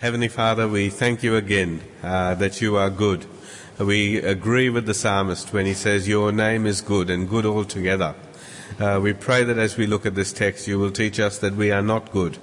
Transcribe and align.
Heavenly 0.00 0.28
Father, 0.28 0.66
we 0.66 0.88
thank 0.88 1.22
you 1.22 1.36
again 1.36 1.82
uh, 2.02 2.34
that 2.36 2.62
you 2.62 2.74
are 2.76 2.88
good. 2.88 3.26
We 3.78 4.16
agree 4.16 4.70
with 4.70 4.86
the 4.86 4.94
psalmist 4.94 5.52
when 5.52 5.66
he 5.66 5.74
says, 5.74 6.08
Your 6.08 6.32
name 6.32 6.64
is 6.64 6.80
good 6.80 7.10
and 7.10 7.28
good 7.28 7.44
altogether. 7.44 8.14
Uh, 8.78 8.98
we 9.02 9.12
pray 9.12 9.44
that 9.44 9.58
as 9.58 9.76
we 9.76 9.86
look 9.86 10.06
at 10.06 10.14
this 10.14 10.32
text, 10.32 10.66
you 10.66 10.78
will 10.78 10.90
teach 10.90 11.20
us 11.20 11.36
that 11.40 11.54
we 11.54 11.70
are 11.70 11.82
not 11.82 12.12
good. 12.12 12.38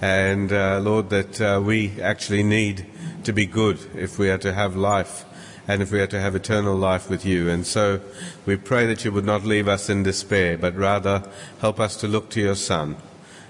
And 0.00 0.50
uh, 0.50 0.80
Lord, 0.80 1.10
that 1.10 1.38
uh, 1.38 1.60
we 1.62 2.00
actually 2.00 2.42
need 2.42 2.86
to 3.24 3.32
be 3.34 3.44
good 3.44 3.78
if 3.94 4.18
we 4.18 4.30
are 4.30 4.38
to 4.38 4.54
have 4.54 4.74
life 4.74 5.26
and 5.68 5.82
if 5.82 5.92
we 5.92 6.00
are 6.00 6.06
to 6.06 6.18
have 6.18 6.34
eternal 6.34 6.76
life 6.76 7.10
with 7.10 7.26
you. 7.26 7.50
And 7.50 7.66
so 7.66 8.00
we 8.46 8.56
pray 8.56 8.86
that 8.86 9.04
you 9.04 9.12
would 9.12 9.26
not 9.26 9.44
leave 9.44 9.68
us 9.68 9.90
in 9.90 10.02
despair, 10.02 10.56
but 10.56 10.74
rather 10.74 11.30
help 11.60 11.78
us 11.78 11.94
to 11.96 12.08
look 12.08 12.30
to 12.30 12.40
your 12.40 12.54
Son 12.54 12.96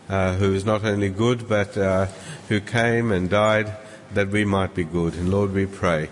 uh, 0.09 0.34
who 0.34 0.54
is 0.54 0.64
not 0.64 0.84
only 0.84 1.09
good, 1.09 1.48
but 1.48 1.77
uh, 1.77 2.06
who 2.48 2.61
came 2.61 3.12
and 3.12 3.29
died 3.29 3.73
that 4.14 4.29
we 4.29 4.45
might 4.45 4.75
be 4.75 4.84
good. 4.84 5.14
And 5.14 5.30
Lord, 5.30 5.52
we 5.52 5.66
pray 5.66 6.10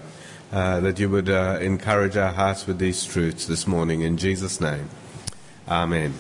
uh, 0.52 0.80
that 0.80 0.98
you 0.98 1.08
would 1.08 1.28
uh, 1.28 1.58
encourage 1.60 2.16
our 2.16 2.32
hearts 2.32 2.66
with 2.66 2.78
these 2.78 3.04
truths 3.04 3.46
this 3.46 3.66
morning. 3.66 4.02
In 4.02 4.16
Jesus' 4.16 4.60
name, 4.60 4.88
Amen. 5.68 6.14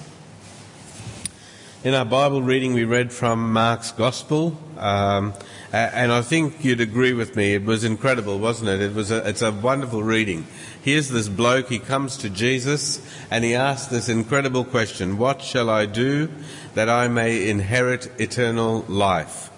In 1.84 1.92
our 1.92 2.06
Bible 2.06 2.40
reading, 2.40 2.72
we 2.72 2.84
read 2.84 3.12
from 3.12 3.52
Mark's 3.52 3.92
Gospel, 3.92 4.58
um, 4.78 5.34
and 5.74 6.12
I 6.12 6.22
think 6.22 6.64
you'd 6.64 6.80
agree 6.80 7.12
with 7.12 7.34
me. 7.34 7.54
It 7.54 7.64
was 7.64 7.82
incredible, 7.82 8.38
wasn't 8.38 8.70
it? 8.70 8.80
It 8.80 8.94
was. 8.94 9.10
A, 9.10 9.28
it's 9.28 9.42
a 9.42 9.50
wonderful 9.50 10.04
reading. 10.04 10.46
Here's 10.82 11.08
this 11.08 11.28
bloke. 11.28 11.68
He 11.68 11.80
comes 11.80 12.16
to 12.18 12.30
Jesus 12.30 13.04
and 13.28 13.42
he 13.42 13.56
asks 13.56 13.88
this 13.88 14.08
incredible 14.08 14.64
question: 14.64 15.18
"What 15.18 15.42
shall 15.42 15.68
I 15.68 15.86
do 15.86 16.30
that 16.74 16.88
I 16.88 17.08
may 17.08 17.48
inherit 17.48 18.08
eternal 18.20 18.84
life?" 18.88 19.50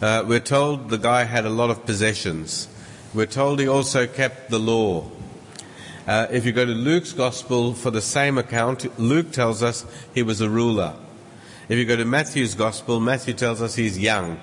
Uh, 0.00 0.24
we're 0.26 0.40
told 0.40 0.90
the 0.90 0.98
guy 0.98 1.22
had 1.22 1.46
a 1.46 1.50
lot 1.50 1.70
of 1.70 1.86
possessions. 1.86 2.66
We're 3.14 3.26
told 3.26 3.60
he 3.60 3.68
also 3.68 4.08
kept 4.08 4.50
the 4.50 4.58
law. 4.58 5.08
Uh, 6.08 6.26
if 6.32 6.44
you 6.44 6.50
go 6.50 6.64
to 6.64 6.72
Luke's 6.72 7.12
Gospel 7.12 7.72
for 7.72 7.92
the 7.92 8.02
same 8.02 8.36
account, 8.36 8.98
Luke 8.98 9.30
tells 9.30 9.62
us 9.62 9.86
he 10.12 10.24
was 10.24 10.40
a 10.40 10.50
ruler. 10.50 10.96
If 11.68 11.78
you 11.78 11.84
go 11.84 11.94
to 11.94 12.04
Matthew's 12.04 12.56
Gospel, 12.56 12.98
Matthew 12.98 13.34
tells 13.34 13.62
us 13.62 13.76
he's 13.76 13.96
young. 13.96 14.40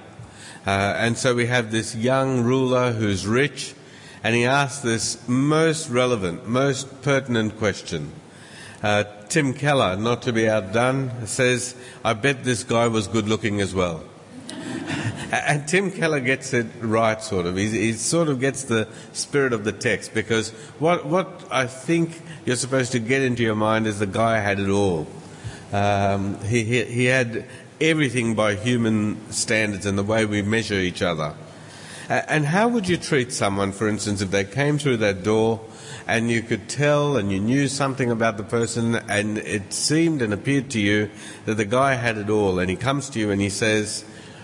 Uh, 0.66 0.70
and 0.98 1.18
so 1.18 1.34
we 1.34 1.46
have 1.46 1.72
this 1.72 1.96
young 1.96 2.44
ruler 2.44 2.92
who's 2.92 3.26
rich, 3.26 3.74
and 4.24 4.36
he 4.36 4.46
asks 4.46 4.82
this 4.82 5.28
most 5.28 5.90
relevant, 5.90 6.48
most 6.48 7.02
pertinent 7.02 7.58
question. 7.58 8.12
Uh, 8.82 9.04
Tim 9.28 9.54
Keller, 9.54 9.96
not 9.96 10.22
to 10.24 10.34
be 10.34 10.50
outdone, 10.50 11.28
says, 11.28 11.76
I 12.04 12.14
bet 12.14 12.44
this 12.44 12.64
guy 12.64 12.88
was 12.88 13.08
good 13.08 13.28
looking 13.28 13.62
as 13.62 13.76
well. 13.76 14.04
and 15.32 15.68
Tim 15.68 15.92
Keller 15.92 16.20
gets 16.20 16.54
it 16.54 16.68
right, 16.80 17.22
sort 17.22 17.46
of. 17.46 17.56
He, 17.56 17.68
he, 17.70 17.94
sort 17.94 18.30
of 18.30 18.40
gets 18.40 18.64
the 18.64 18.88
spirit 19.14 19.54
of 19.54 19.64
the 19.64 19.72
text 19.72 20.14
because 20.14 20.52
what, 20.80 21.06
what 21.06 21.44
I 21.52 21.68
think 21.68 22.22
you're 22.46 22.56
supposed 22.56 22.94
to 22.94 23.00
get 23.00 23.22
into 23.22 23.44
your 23.44 23.56
mind 23.56 23.86
is 23.86 24.00
the 24.00 24.08
guy 24.08 24.40
had 24.40 24.60
it 24.60 24.70
all. 24.70 25.08
Um, 25.72 26.42
he, 26.46 26.64
he, 26.64 26.84
he 26.86 27.06
had 27.06 27.46
everything 27.82 28.36
by 28.36 28.56
human 28.56 29.32
standards 29.32 29.86
and 29.86 29.98
the 29.98 30.04
way 30.04 30.26
we 30.26 30.42
measure 30.42 30.76
each 30.76 31.02
other. 31.02 31.34
And 32.10 32.46
how 32.46 32.68
would 32.70 32.90
you 32.90 32.98
treat 32.98 33.32
someone, 33.32 33.72
for 33.72 33.88
instance, 33.88 34.22
if 34.22 34.32
they 34.32 34.44
came 34.44 34.80
through 34.80 34.98
that 34.98 35.24
door 35.24 35.62
and 36.08 36.32
you 36.32 36.42
could 36.42 36.68
tell 36.68 37.18
and 37.18 37.32
you 37.32 37.40
knew 37.40 37.68
something 37.68 38.10
about 38.10 38.38
the 38.38 38.44
person 38.44 38.96
and 38.96 39.38
it 39.38 39.72
seemed 39.74 40.24
and 40.24 40.34
appeared 40.34 40.72
to 40.72 40.80
you 40.80 41.12
that 41.46 41.56
the 41.56 41.66
guy 41.66 41.94
had 41.94 42.18
it 42.18 42.32
all 42.32 42.58
and 42.58 42.70
he 42.70 42.76
comes 42.76 43.12
to 43.12 43.20
you 43.20 43.30
and 43.30 43.40
he 43.40 43.50
says, 43.50 44.04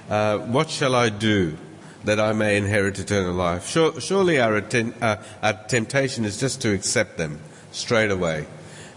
uh, 0.09 0.37
What 0.37 0.69
shall 0.69 0.93
I 0.93 1.09
do 1.09 1.57
that 2.03 2.19
I 2.19 2.33
may 2.33 2.55
inherit 2.55 2.99
eternal 2.99 3.33
life? 3.33 3.67
Surely 3.67 4.39
our, 4.39 4.57
atten- 4.57 4.93
uh, 5.01 5.23
our 5.41 5.53
temptation 5.67 6.23
is 6.23 6.39
just 6.39 6.61
to 6.61 6.71
accept 6.71 7.17
them 7.17 7.39
straight 7.71 8.11
away 8.11 8.45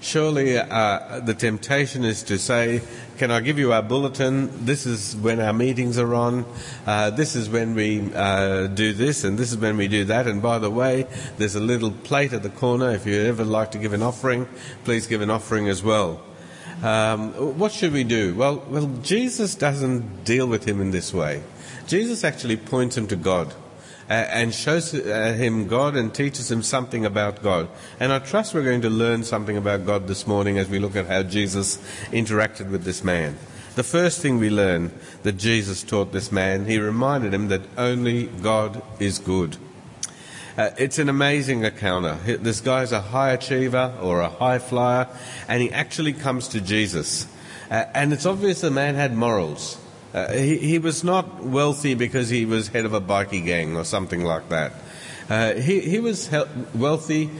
surely 0.00 0.58
uh, 0.58 1.20
the 1.20 1.34
temptation 1.34 2.04
is 2.04 2.22
to 2.24 2.38
say, 2.38 2.80
Can 3.18 3.30
I 3.30 3.40
give 3.40 3.58
you 3.58 3.72
our 3.72 3.82
bulletin? 3.82 4.64
This 4.64 4.86
is 4.86 5.16
when 5.16 5.40
our 5.40 5.52
meetings 5.52 5.98
are 5.98 6.14
on. 6.14 6.44
Uh, 6.86 7.10
this 7.10 7.36
is 7.36 7.48
when 7.48 7.74
we 7.74 8.12
uh, 8.14 8.68
do 8.68 8.92
this, 8.92 9.24
and 9.24 9.38
this 9.38 9.50
is 9.50 9.58
when 9.58 9.76
we 9.76 9.88
do 9.88 10.04
that. 10.06 10.26
And 10.26 10.40
by 10.42 10.58
the 10.58 10.70
way, 10.70 11.06
there's 11.36 11.54
a 11.54 11.60
little 11.60 11.90
plate 11.90 12.32
at 12.32 12.42
the 12.42 12.50
corner. 12.50 12.90
If 12.90 13.06
you 13.06 13.20
ever 13.22 13.44
like 13.44 13.72
to 13.72 13.78
give 13.78 13.92
an 13.92 14.02
offering, 14.02 14.48
please 14.84 15.06
give 15.06 15.20
an 15.20 15.30
offering 15.30 15.68
as 15.68 15.82
well. 15.82 16.20
Um, 16.82 17.32
what 17.58 17.72
should 17.72 17.92
we 17.92 18.04
do? 18.04 18.34
Well, 18.36 18.64
well, 18.68 18.86
Jesus 19.02 19.56
doesn't 19.56 20.24
deal 20.24 20.46
with 20.46 20.64
him 20.64 20.80
in 20.80 20.92
this 20.92 21.12
way. 21.12 21.42
Jesus 21.88 22.22
actually 22.22 22.56
points 22.56 22.96
him 22.96 23.08
to 23.08 23.16
God 23.16 23.52
and 24.08 24.54
shows 24.54 24.94
uh, 24.94 25.34
him 25.36 25.68
God 25.68 25.94
and 25.94 26.14
teaches 26.14 26.50
him 26.50 26.62
something 26.62 27.04
about 27.04 27.42
God. 27.42 27.68
And 28.00 28.12
I 28.12 28.18
trust 28.18 28.54
we're 28.54 28.64
going 28.64 28.82
to 28.82 28.90
learn 28.90 29.22
something 29.22 29.56
about 29.56 29.84
God 29.84 30.06
this 30.06 30.26
morning 30.26 30.58
as 30.58 30.68
we 30.68 30.78
look 30.78 30.96
at 30.96 31.06
how 31.06 31.22
Jesus 31.22 31.76
interacted 32.10 32.70
with 32.70 32.84
this 32.84 33.04
man. 33.04 33.36
The 33.74 33.82
first 33.84 34.20
thing 34.20 34.38
we 34.38 34.50
learn 34.50 34.90
that 35.22 35.36
Jesus 35.36 35.82
taught 35.82 36.12
this 36.12 36.32
man, 36.32 36.64
he 36.64 36.78
reminded 36.78 37.34
him 37.34 37.48
that 37.48 37.62
only 37.76 38.26
God 38.26 38.82
is 38.98 39.18
good. 39.18 39.56
Uh, 40.56 40.70
it's 40.76 40.98
an 40.98 41.08
amazing 41.08 41.62
encounter. 41.62 42.16
This 42.24 42.60
guy's 42.60 42.90
a 42.90 43.00
high 43.00 43.30
achiever 43.30 43.94
or 44.02 44.22
a 44.22 44.28
high 44.28 44.58
flyer, 44.58 45.06
and 45.46 45.62
he 45.62 45.70
actually 45.70 46.12
comes 46.12 46.48
to 46.48 46.60
Jesus. 46.60 47.28
Uh, 47.70 47.84
and 47.94 48.12
it's 48.12 48.26
obvious 48.26 48.62
the 48.62 48.70
man 48.70 48.96
had 48.96 49.14
morals. 49.14 49.78
Uh, 50.14 50.32
he, 50.32 50.56
he, 50.56 50.78
was 50.78 51.04
not 51.04 51.44
wealthy 51.44 51.94
because 51.94 52.30
he 52.30 52.46
was 52.46 52.68
head 52.68 52.84
of 52.86 52.94
a 52.94 53.00
bikie 53.00 53.44
gang 53.44 53.76
or 53.76 53.84
something 53.84 54.24
like 54.24 54.48
that. 54.48 54.72
Uh, 55.28 55.54
he, 55.54 55.80
he 55.80 56.00
was 56.00 56.28
he- 56.28 56.44
wealthy 56.74 57.30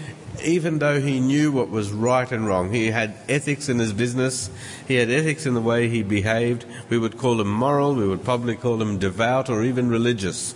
even 0.45 0.79
though 0.79 1.01
he 1.01 1.21
knew 1.21 1.51
what 1.53 1.71
was 1.71 1.91
right 1.91 2.31
and 2.31 2.47
wrong. 2.47 2.73
He 2.73 2.89
had 2.89 3.15
ethics 3.29 3.69
in 3.69 3.79
his 3.79 3.93
business. 3.93 4.51
He 4.87 4.95
had 4.95 5.11
ethics 5.11 5.47
in 5.47 5.55
the 5.55 5.61
way 5.61 5.89
he 5.89 6.03
behaved. 6.03 6.65
We 6.89 6.99
would 6.99 7.19
call 7.19 7.41
him 7.41 7.51
moral. 7.51 7.95
We 7.95 8.07
would 8.07 8.25
probably 8.25 8.57
call 8.57 8.81
him 8.81 8.99
devout 8.99 9.49
or 9.49 9.65
even 9.65 9.89
religious. 9.89 10.55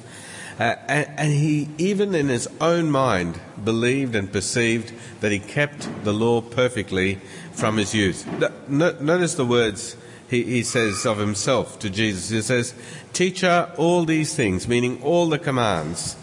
Uh, 0.60 0.76
and, 0.86 1.08
and, 1.16 1.32
he, 1.32 1.68
even 1.78 2.14
in 2.14 2.28
his 2.28 2.48
own 2.60 2.90
mind, 2.90 3.40
believed 3.64 4.14
and 4.14 4.30
perceived 4.30 4.92
that 5.20 5.32
he 5.32 5.38
kept 5.38 5.88
the 6.04 6.12
law 6.12 6.40
perfectly 6.40 7.16
from 7.52 7.78
his 7.78 7.94
youth. 7.94 8.26
No, 8.68 8.92
notice 9.00 9.34
the 9.34 9.46
words 9.46 9.96
he, 10.32 10.43
he 10.44 10.62
says 10.62 11.04
of 11.04 11.19
himself 11.19 11.78
to 11.81 11.91
Jesus. 11.91 12.31
He 12.31 12.41
says, 12.41 12.75
Teacher, 13.12 13.70
all 13.76 14.06
these 14.06 14.34
things, 14.34 14.66
meaning 14.66 15.00
all 15.03 15.28
the 15.28 15.38
commands, 15.38 16.16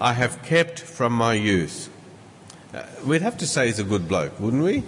I 0.00 0.12
have 0.12 0.40
kept 0.44 0.78
from 0.78 1.12
my 1.12 1.34
youth. 1.34 1.90
Uh, 2.72 2.84
we'd 3.04 3.22
have 3.22 3.36
to 3.38 3.46
say 3.46 3.66
he's 3.66 3.80
a 3.80 3.84
good 3.84 4.06
bloke, 4.06 4.38
wouldn't 4.38 4.62
we? 4.62 4.84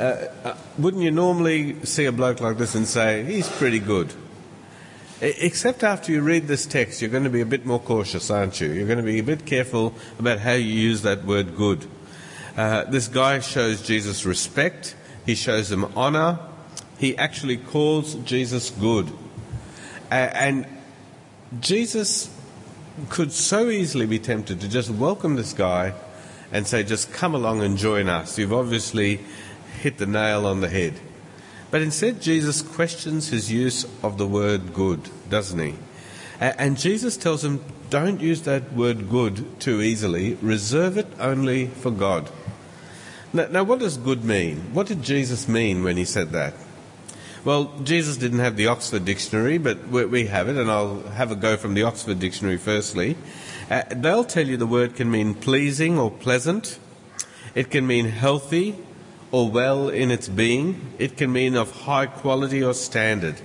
Uh, 0.00 0.26
uh, 0.42 0.56
wouldn't 0.76 1.04
you 1.04 1.12
normally 1.12 1.76
see 1.84 2.06
a 2.06 2.12
bloke 2.12 2.40
like 2.40 2.58
this 2.58 2.74
and 2.74 2.88
say, 2.88 3.22
he's 3.22 3.48
pretty 3.48 3.78
good? 3.78 4.12
Except 5.20 5.84
after 5.84 6.10
you 6.10 6.22
read 6.22 6.48
this 6.48 6.66
text, 6.66 7.00
you're 7.00 7.10
going 7.10 7.24
to 7.24 7.30
be 7.30 7.40
a 7.40 7.46
bit 7.46 7.64
more 7.64 7.78
cautious, 7.78 8.30
aren't 8.30 8.60
you? 8.60 8.72
You're 8.72 8.86
going 8.86 8.98
to 8.98 9.04
be 9.04 9.20
a 9.20 9.22
bit 9.22 9.46
careful 9.46 9.94
about 10.18 10.40
how 10.40 10.52
you 10.52 10.74
use 10.74 11.02
that 11.02 11.24
word 11.24 11.56
good. 11.56 11.86
Uh, 12.56 12.82
this 12.84 13.06
guy 13.06 13.38
shows 13.38 13.80
Jesus 13.80 14.26
respect, 14.26 14.96
he 15.24 15.36
shows 15.36 15.70
him 15.70 15.84
honor, 15.96 16.40
he 16.98 17.16
actually 17.18 17.56
calls 17.56 18.14
Jesus 18.14 18.70
good. 18.70 19.10
And 20.10 20.66
Jesus 21.60 22.30
could 23.10 23.32
so 23.32 23.68
easily 23.68 24.06
be 24.06 24.18
tempted 24.18 24.60
to 24.60 24.68
just 24.68 24.90
welcome 24.90 25.36
this 25.36 25.52
guy 25.52 25.92
and 26.52 26.66
say, 26.66 26.82
just 26.82 27.12
come 27.12 27.34
along 27.34 27.60
and 27.62 27.76
join 27.76 28.08
us. 28.08 28.38
You've 28.38 28.52
obviously 28.52 29.20
hit 29.80 29.98
the 29.98 30.06
nail 30.06 30.46
on 30.46 30.60
the 30.60 30.68
head. 30.68 30.94
But 31.70 31.82
instead, 31.82 32.22
Jesus 32.22 32.62
questions 32.62 33.28
his 33.28 33.50
use 33.52 33.84
of 34.02 34.16
the 34.16 34.26
word 34.26 34.72
good, 34.72 35.10
doesn't 35.28 35.58
he? 35.58 35.74
And 36.40 36.78
Jesus 36.78 37.16
tells 37.16 37.44
him, 37.44 37.62
don't 37.90 38.20
use 38.20 38.42
that 38.42 38.72
word 38.72 39.10
good 39.10 39.60
too 39.60 39.82
easily, 39.82 40.34
reserve 40.42 40.96
it 40.96 41.06
only 41.18 41.66
for 41.66 41.90
God. 41.90 42.30
Now, 43.32 43.46
now 43.48 43.64
what 43.64 43.80
does 43.80 43.96
good 43.96 44.24
mean? 44.24 44.72
What 44.72 44.86
did 44.86 45.02
Jesus 45.02 45.48
mean 45.48 45.82
when 45.82 45.96
he 45.96 46.04
said 46.04 46.30
that? 46.30 46.54
Well, 47.46 47.72
Jesus 47.84 48.16
didn't 48.16 48.40
have 48.40 48.56
the 48.56 48.66
Oxford 48.66 49.04
Dictionary, 49.04 49.58
but 49.58 49.86
we 49.86 50.26
have 50.26 50.48
it, 50.48 50.56
and 50.56 50.68
I'll 50.68 51.00
have 51.02 51.30
a 51.30 51.36
go 51.36 51.56
from 51.56 51.74
the 51.74 51.84
Oxford 51.84 52.18
Dictionary 52.18 52.56
firstly. 52.56 53.16
Uh, 53.70 53.84
they'll 53.88 54.24
tell 54.24 54.48
you 54.48 54.56
the 54.56 54.66
word 54.66 54.96
can 54.96 55.08
mean 55.12 55.32
pleasing 55.32 55.96
or 55.96 56.10
pleasant. 56.10 56.80
It 57.54 57.70
can 57.70 57.86
mean 57.86 58.06
healthy 58.06 58.74
or 59.30 59.48
well 59.48 59.88
in 59.88 60.10
its 60.10 60.26
being. 60.26 60.92
It 60.98 61.16
can 61.16 61.32
mean 61.32 61.54
of 61.54 61.70
high 61.70 62.06
quality 62.06 62.64
or 62.64 62.74
standard. 62.74 63.36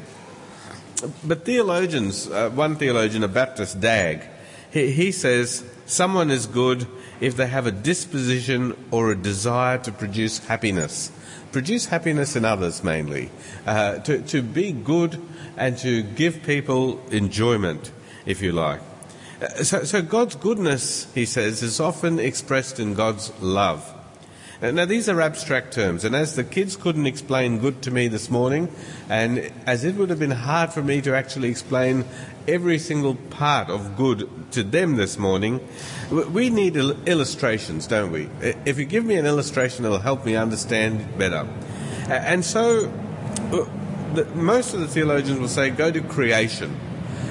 But 1.24 1.46
theologians, 1.46 2.28
uh, 2.28 2.50
one 2.50 2.78
theologian, 2.78 3.24
a 3.24 3.28
Baptist, 3.28 3.82
Dagg, 3.82 4.24
he, 4.72 4.92
he 4.92 5.12
says 5.12 5.64
someone 5.86 6.32
is 6.32 6.46
good 6.46 6.88
if 7.20 7.36
they 7.36 7.48
have 7.48 7.68
a 7.68 7.72
disposition 7.72 8.76
or 8.90 9.12
a 9.12 9.16
desire 9.16 9.78
to 9.78 9.92
produce 9.92 10.40
happiness 10.48 11.12
produce 11.52 11.88
happiness 11.88 12.36
in 12.36 12.46
others 12.46 12.84
mainly, 12.84 13.30
uh, 13.66 14.00
to, 14.00 14.22
to 14.24 14.42
be 14.42 14.72
good 14.72 15.22
and 15.58 15.78
to 15.80 16.02
give 16.02 16.44
people 16.44 17.02
enjoyment, 17.12 17.92
if 18.26 18.42
you 18.42 18.52
like. 18.52 18.80
Uh, 19.42 19.64
So, 19.64 19.84
so 19.84 20.02
God's 20.02 20.36
goodness, 20.36 21.12
he 21.14 21.26
says, 21.26 21.62
is 21.62 21.80
often 21.80 22.20
expressed 22.20 22.80
in 22.80 22.94
God's 22.94 23.32
love. 23.42 23.94
Uh, 24.62 24.72
Now, 24.72 24.86
these 24.86 25.10
are 25.10 25.20
abstract 25.20 25.74
terms, 25.74 26.06
and 26.06 26.16
as 26.16 26.36
the 26.36 26.44
kids 26.44 26.76
couldn't 26.76 27.08
explain 27.08 27.60
good 27.60 27.82
to 27.82 27.92
me 27.92 28.08
this 28.08 28.30
morning, 28.30 28.70
and 29.10 29.52
as 29.66 29.84
it 29.84 29.96
would 29.96 30.10
have 30.10 30.20
been 30.20 30.32
hard 30.32 30.72
for 30.72 30.84
me 30.84 31.02
to 31.02 31.16
actually 31.16 31.50
explain 31.50 32.06
every 32.48 32.80
single 32.80 33.16
part 33.16 33.70
of 33.70 33.96
good 33.96 34.30
to 34.52 34.64
them 34.64 34.96
this 34.96 35.18
morning, 35.18 35.66
we 36.10 36.50
need 36.50 36.76
illustrations, 36.76 37.88
don't 37.88 38.12
we? 38.12 38.30
If 38.66 38.78
you 38.78 38.86
give 38.86 39.06
me 39.06 39.16
an 39.16 39.26
illustration, 39.26 39.86
it'll 39.86 40.00
help 40.00 40.26
me 40.26 40.36
understand 40.36 41.18
better. 41.18 41.48
And 42.10 42.44
so, 42.44 42.92
uh, 43.52 43.66
most 44.36 44.74
of 44.74 44.82
the 44.82 44.88
theologians 44.88 45.40
will 45.40 45.48
say, 45.48 45.70
go 45.70 45.92
to 45.92 46.02
creation. 46.02 46.78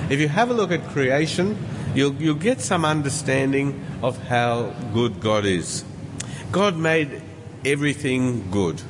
If 0.09 0.21
you 0.21 0.29
have 0.29 0.51
a 0.51 0.55
look 0.55 0.73
at 0.73 0.83
creation, 0.89 1.59
you'll, 1.95 2.15
you'll 2.15 2.35
get 2.35 2.61
some 2.61 2.85
understanding 2.85 3.85
of 4.03 4.19
how 4.29 4.71
good 4.95 5.21
God 5.21 5.45
is. 5.45 5.85
God 6.51 6.77
made 6.77 7.23
everything 7.65 8.51
good 8.51 8.81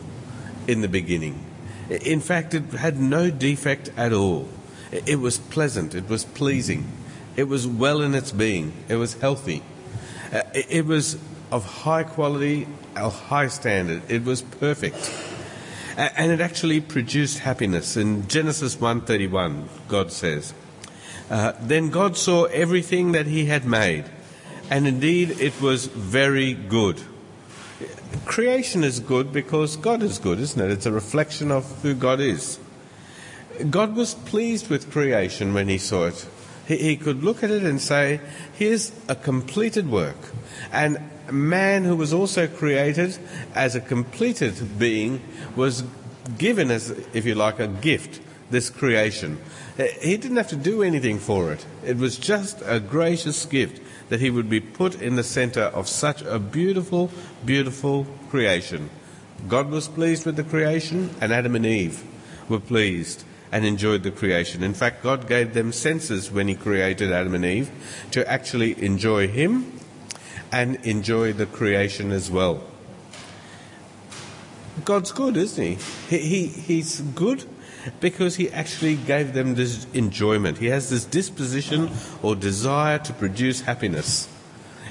in 0.66 0.80
the 0.80 0.88
beginning. 0.88 1.44
In 1.88 2.20
fact, 2.20 2.54
it 2.54 2.62
had 2.70 3.00
no 3.00 3.30
defect 3.30 3.90
at 3.96 4.12
all. 4.12 4.48
It 4.92 5.20
was 5.20 5.38
pleasant, 5.38 5.94
it 5.94 6.08
was 6.08 6.24
pleasing, 6.24 6.90
it 7.36 7.44
was 7.44 7.66
well 7.66 8.00
in 8.02 8.14
its 8.14 8.32
being, 8.32 8.72
it 8.88 8.96
was 8.96 9.14
healthy, 9.14 9.62
Uh, 10.32 10.42
it 10.54 10.86
was 10.86 11.16
of 11.50 11.64
high 11.82 12.04
quality, 12.04 12.68
a 12.94 13.10
high 13.10 13.48
standard, 13.48 14.00
it 14.08 14.24
was 14.24 14.42
perfect. 14.42 15.10
And 15.96 16.30
it 16.30 16.40
actually 16.40 16.80
produced 16.80 17.40
happiness. 17.40 17.96
In 17.96 18.28
Genesis 18.28 18.76
1:31, 18.76 19.68
God 19.88 20.12
says, 20.12 20.54
uh, 21.28 21.52
"Then 21.60 21.90
God 21.90 22.16
saw 22.16 22.44
everything 22.44 23.10
that 23.12 23.26
He 23.26 23.46
had 23.46 23.66
made, 23.66 24.04
and 24.70 24.86
indeed 24.86 25.36
it 25.40 25.60
was 25.60 25.86
very 25.86 26.54
good." 26.54 27.02
Creation 28.24 28.84
is 28.84 29.00
good 29.00 29.32
because 29.32 29.76
God 29.76 30.02
is 30.02 30.18
good, 30.18 30.38
isn't 30.38 30.60
it? 30.60 30.70
It's 30.70 30.86
a 30.86 30.92
reflection 30.92 31.50
of 31.50 31.66
who 31.82 31.94
God 31.94 32.20
is. 32.20 32.58
God 33.68 33.96
was 33.96 34.14
pleased 34.14 34.70
with 34.70 34.90
creation 34.90 35.52
when 35.52 35.68
He 35.68 35.78
saw 35.78 36.06
it. 36.06 36.26
He, 36.66 36.76
he 36.76 36.96
could 36.96 37.22
look 37.22 37.42
at 37.42 37.50
it 37.50 37.62
and 37.62 37.80
say, 37.80 38.20
"Here's 38.54 38.92
a 39.08 39.14
completed 39.14 39.90
work," 39.90 40.16
and 40.72 40.98
man, 41.30 41.84
who 41.84 41.96
was 41.96 42.12
also 42.12 42.46
created 42.46 43.18
as 43.54 43.74
a 43.74 43.80
completed 43.80 44.78
being, 44.78 45.20
was 45.56 45.84
given 46.38 46.70
as, 46.70 46.90
if 47.12 47.26
you 47.26 47.34
like, 47.34 47.60
a 47.60 47.68
gift. 47.68 48.20
This 48.50 48.68
creation. 48.68 49.38
He 50.02 50.16
didn't 50.16 50.36
have 50.36 50.48
to 50.48 50.56
do 50.56 50.82
anything 50.82 51.20
for 51.20 51.52
it. 51.52 51.64
It 51.86 51.98
was 51.98 52.18
just 52.18 52.60
a 52.66 52.80
gracious 52.80 53.46
gift 53.46 53.80
that 54.08 54.18
he 54.18 54.28
would 54.28 54.50
be 54.50 54.58
put 54.58 55.00
in 55.00 55.14
the 55.14 55.22
center 55.22 55.62
of 55.62 55.86
such 55.86 56.22
a 56.22 56.40
beautiful, 56.40 57.12
beautiful 57.44 58.08
creation. 58.28 58.90
God 59.46 59.70
was 59.70 59.86
pleased 59.86 60.26
with 60.26 60.34
the 60.34 60.42
creation, 60.42 61.14
and 61.20 61.32
Adam 61.32 61.54
and 61.54 61.64
Eve 61.64 62.02
were 62.48 62.58
pleased 62.58 63.22
and 63.52 63.64
enjoyed 63.64 64.02
the 64.02 64.10
creation. 64.10 64.62
In 64.62 64.74
fact, 64.74 65.02
God 65.02 65.28
gave 65.28 65.54
them 65.54 65.72
senses 65.72 66.30
when 66.30 66.48
He 66.48 66.54
created 66.54 67.12
Adam 67.12 67.34
and 67.34 67.44
Eve 67.44 67.70
to 68.12 68.28
actually 68.30 68.82
enjoy 68.82 69.28
Him 69.28 69.72
and 70.52 70.76
enjoy 70.84 71.32
the 71.32 71.46
creation 71.46 72.10
as 72.10 72.30
well. 72.30 72.62
God's 74.84 75.12
good, 75.12 75.36
isn't 75.36 75.62
He? 75.62 75.74
he, 76.08 76.18
he 76.18 76.46
he's 76.46 77.00
good 77.00 77.44
because 78.00 78.36
He 78.36 78.50
actually 78.50 78.96
gave 78.96 79.32
them 79.32 79.54
this 79.54 79.86
enjoyment. 79.92 80.58
He 80.58 80.66
has 80.66 80.90
this 80.90 81.04
disposition 81.04 81.90
or 82.22 82.36
desire 82.36 82.98
to 82.98 83.12
produce 83.12 83.62
happiness. 83.62 84.28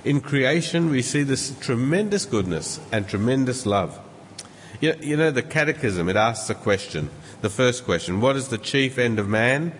In 0.04 0.22
creation, 0.22 0.90
we 0.90 1.02
see 1.02 1.24
this 1.24 1.58
tremendous 1.60 2.26
goodness 2.26 2.80
and 2.92 3.08
tremendous 3.08 3.66
love. 3.66 4.00
You, 4.80 4.96
you 5.02 5.18
know, 5.18 5.30
the 5.30 5.42
Catechism, 5.42 6.08
it 6.08 6.16
asks 6.16 6.50
a 6.50 6.56
question. 6.56 7.10
The 7.42 7.50
first 7.50 7.86
question 7.86 8.20
What 8.20 8.36
is 8.36 8.50
the 8.50 8.58
chief 8.58 8.98
end 8.98 9.18
of 9.18 9.28
man? 9.28 9.72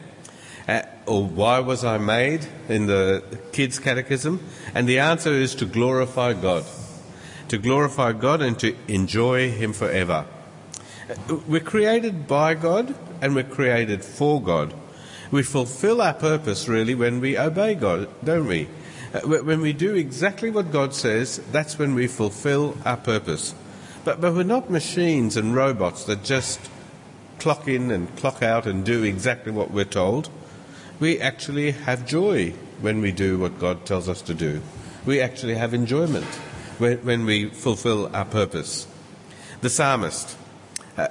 Uh, 0.68 0.84
or 1.06 1.26
why 1.26 1.60
was 1.60 1.84
I 1.84 1.98
made 1.98 2.46
in 2.70 2.86
the 2.86 3.24
kids' 3.52 3.80
catechism? 3.80 4.40
And 4.74 4.88
the 4.88 5.00
answer 5.00 5.34
is 5.34 5.56
to 5.56 5.66
glorify 5.66 6.34
God. 6.34 6.64
To 7.50 7.58
glorify 7.58 8.14
God 8.14 8.42
and 8.42 8.58
to 8.60 8.76
enjoy 8.88 9.52
Him 9.52 9.74
forever. 9.74 10.26
Uh, 11.10 11.40
We're 11.48 11.60
created 11.60 12.28
by 12.28 12.54
God 12.54 12.96
and 13.22 13.36
we're 13.36 13.44
created 13.44 14.06
for 14.06 14.42
God. 14.42 14.74
We 15.30 15.44
fulfill 15.44 16.02
our 16.02 16.14
purpose 16.14 16.70
really 16.70 16.96
when 16.96 17.20
we 17.20 17.38
obey 17.38 17.76
God, 17.76 18.08
don't 18.24 18.48
we? 18.48 18.70
Uh, 19.14 19.20
When 19.22 19.60
we 19.60 19.74
do 19.74 19.96
exactly 19.96 20.50
what 20.50 20.72
God 20.72 20.94
says, 20.94 21.42
that's 21.52 21.78
when 21.78 21.94
we 21.94 22.08
fulfill 22.08 22.78
our 22.86 22.98
purpose. 22.98 23.54
But, 24.06 24.22
but 24.22 24.34
we're 24.34 24.44
not 24.44 24.70
machines 24.70 25.36
and 25.36 25.54
robots 25.54 26.06
that 26.06 26.24
just 26.24 26.60
clock 27.40 27.68
in 27.68 27.92
and 27.92 28.16
clock 28.18 28.42
out 28.44 28.66
and 28.66 28.86
do 28.86 29.04
exactly 29.04 29.52
what 29.52 29.72
we're 29.72 29.86
told. 29.86 30.30
We 31.00 31.20
actually 31.20 31.72
have 31.72 32.06
joy 32.06 32.54
when 32.82 33.02
we 33.02 33.12
do 33.12 33.40
what 33.40 33.60
God 33.60 33.86
tells 33.86 34.10
us 34.10 34.22
to 34.24 34.34
do. 34.34 34.62
We 35.06 35.22
actually 35.22 35.56
have 35.56 35.74
enjoyment 35.74 36.26
when, 36.78 36.98
when 37.00 37.26
we 37.26 37.50
fulfill 37.50 38.14
our 38.16 38.26
purpose. 38.26 38.88
The 39.62 39.70
psalmist, 39.70 40.38
uh, 40.98 41.08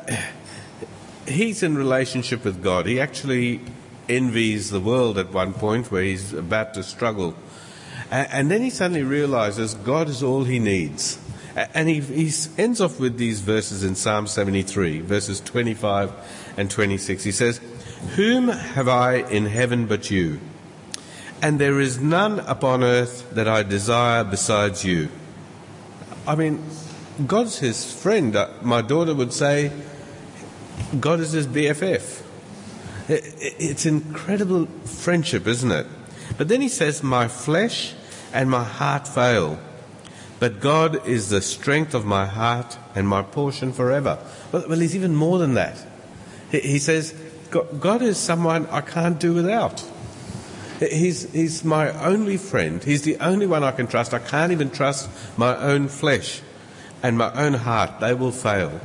he's 1.26 1.62
in 1.62 1.76
relationship 1.76 2.44
with 2.44 2.62
God. 2.62 2.86
He 2.86 3.00
actually 3.00 3.60
envies 4.08 4.70
the 4.70 4.80
world 4.80 5.18
at 5.18 5.32
one 5.32 5.52
point 5.54 5.90
where 5.90 6.02
he's 6.02 6.32
about 6.32 6.74
to 6.74 6.82
struggle. 6.82 7.34
A- 8.10 8.34
And 8.34 8.50
then 8.50 8.62
he 8.62 8.70
suddenly 8.70 9.02
realizes 9.02 9.74
God 9.74 10.08
is 10.08 10.22
all 10.22 10.44
he 10.44 10.58
needs. 10.58 11.18
And 11.74 11.88
he, 11.88 12.00
he 12.00 12.30
ends 12.56 12.80
off 12.80 13.00
with 13.00 13.18
these 13.18 13.40
verses 13.40 13.82
in 13.82 13.96
Psalm 13.96 14.26
73, 14.26 15.00
verses 15.00 15.40
25 15.40 16.12
and 16.56 16.70
26. 16.70 17.24
He 17.24 17.32
says, 17.32 17.60
Whom 18.14 18.48
have 18.48 18.88
I 18.88 19.16
in 19.16 19.46
heaven 19.46 19.86
but 19.86 20.10
you? 20.10 20.40
And 21.42 21.58
there 21.58 21.80
is 21.80 22.00
none 22.00 22.40
upon 22.40 22.84
earth 22.84 23.30
that 23.32 23.48
I 23.48 23.62
desire 23.62 24.24
besides 24.24 24.84
you. 24.84 25.08
I 26.26 26.36
mean, 26.36 26.62
God's 27.26 27.58
his 27.58 27.92
friend. 27.92 28.36
Uh, 28.36 28.48
My 28.62 28.82
daughter 28.82 29.14
would 29.14 29.32
say, 29.32 29.72
God 31.00 31.20
is 31.20 31.32
his 31.32 31.46
BFF. 31.46 32.22
It's 33.08 33.86
incredible 33.86 34.66
friendship, 34.84 35.46
isn't 35.46 35.72
it? 35.72 35.86
But 36.36 36.48
then 36.48 36.60
he 36.60 36.68
says, 36.68 37.02
My 37.02 37.26
flesh 37.26 37.94
and 38.32 38.50
my 38.50 38.64
heart 38.64 39.08
fail, 39.08 39.58
but 40.40 40.60
God 40.60 41.06
is 41.06 41.30
the 41.30 41.42
strength 41.42 41.94
of 41.94 42.04
my 42.04 42.26
heart 42.26 42.78
and 42.94 43.08
my 43.08 43.22
portion 43.22 43.72
forever. 43.72 44.18
Well, 44.52 44.64
well 44.68 44.78
he's 44.78 44.94
even 44.94 45.14
more 45.14 45.38
than 45.38 45.54
that. 45.54 45.76
He, 46.50 46.60
he 46.60 46.78
says, 46.78 47.14
"Go- 47.50 47.64
God 47.64 48.02
is 48.02 48.16
someone 48.18 48.66
I 48.66 48.80
can't 48.80 49.18
do 49.18 49.34
without. 49.34 49.84
He's, 50.80 51.30
he's 51.32 51.64
my 51.64 51.90
only 52.04 52.36
friend. 52.36 52.82
He's 52.84 53.02
the 53.02 53.16
only 53.18 53.46
one 53.46 53.64
I 53.64 53.72
can 53.72 53.88
trust. 53.88 54.14
I 54.14 54.20
can't 54.20 54.52
even 54.52 54.70
trust 54.70 55.10
my 55.36 55.56
own 55.56 55.88
flesh 55.88 56.40
and 57.02 57.18
my 57.18 57.32
own 57.32 57.54
heart. 57.54 57.98
They 57.98 58.14
will 58.14 58.30
fail. 58.30 58.80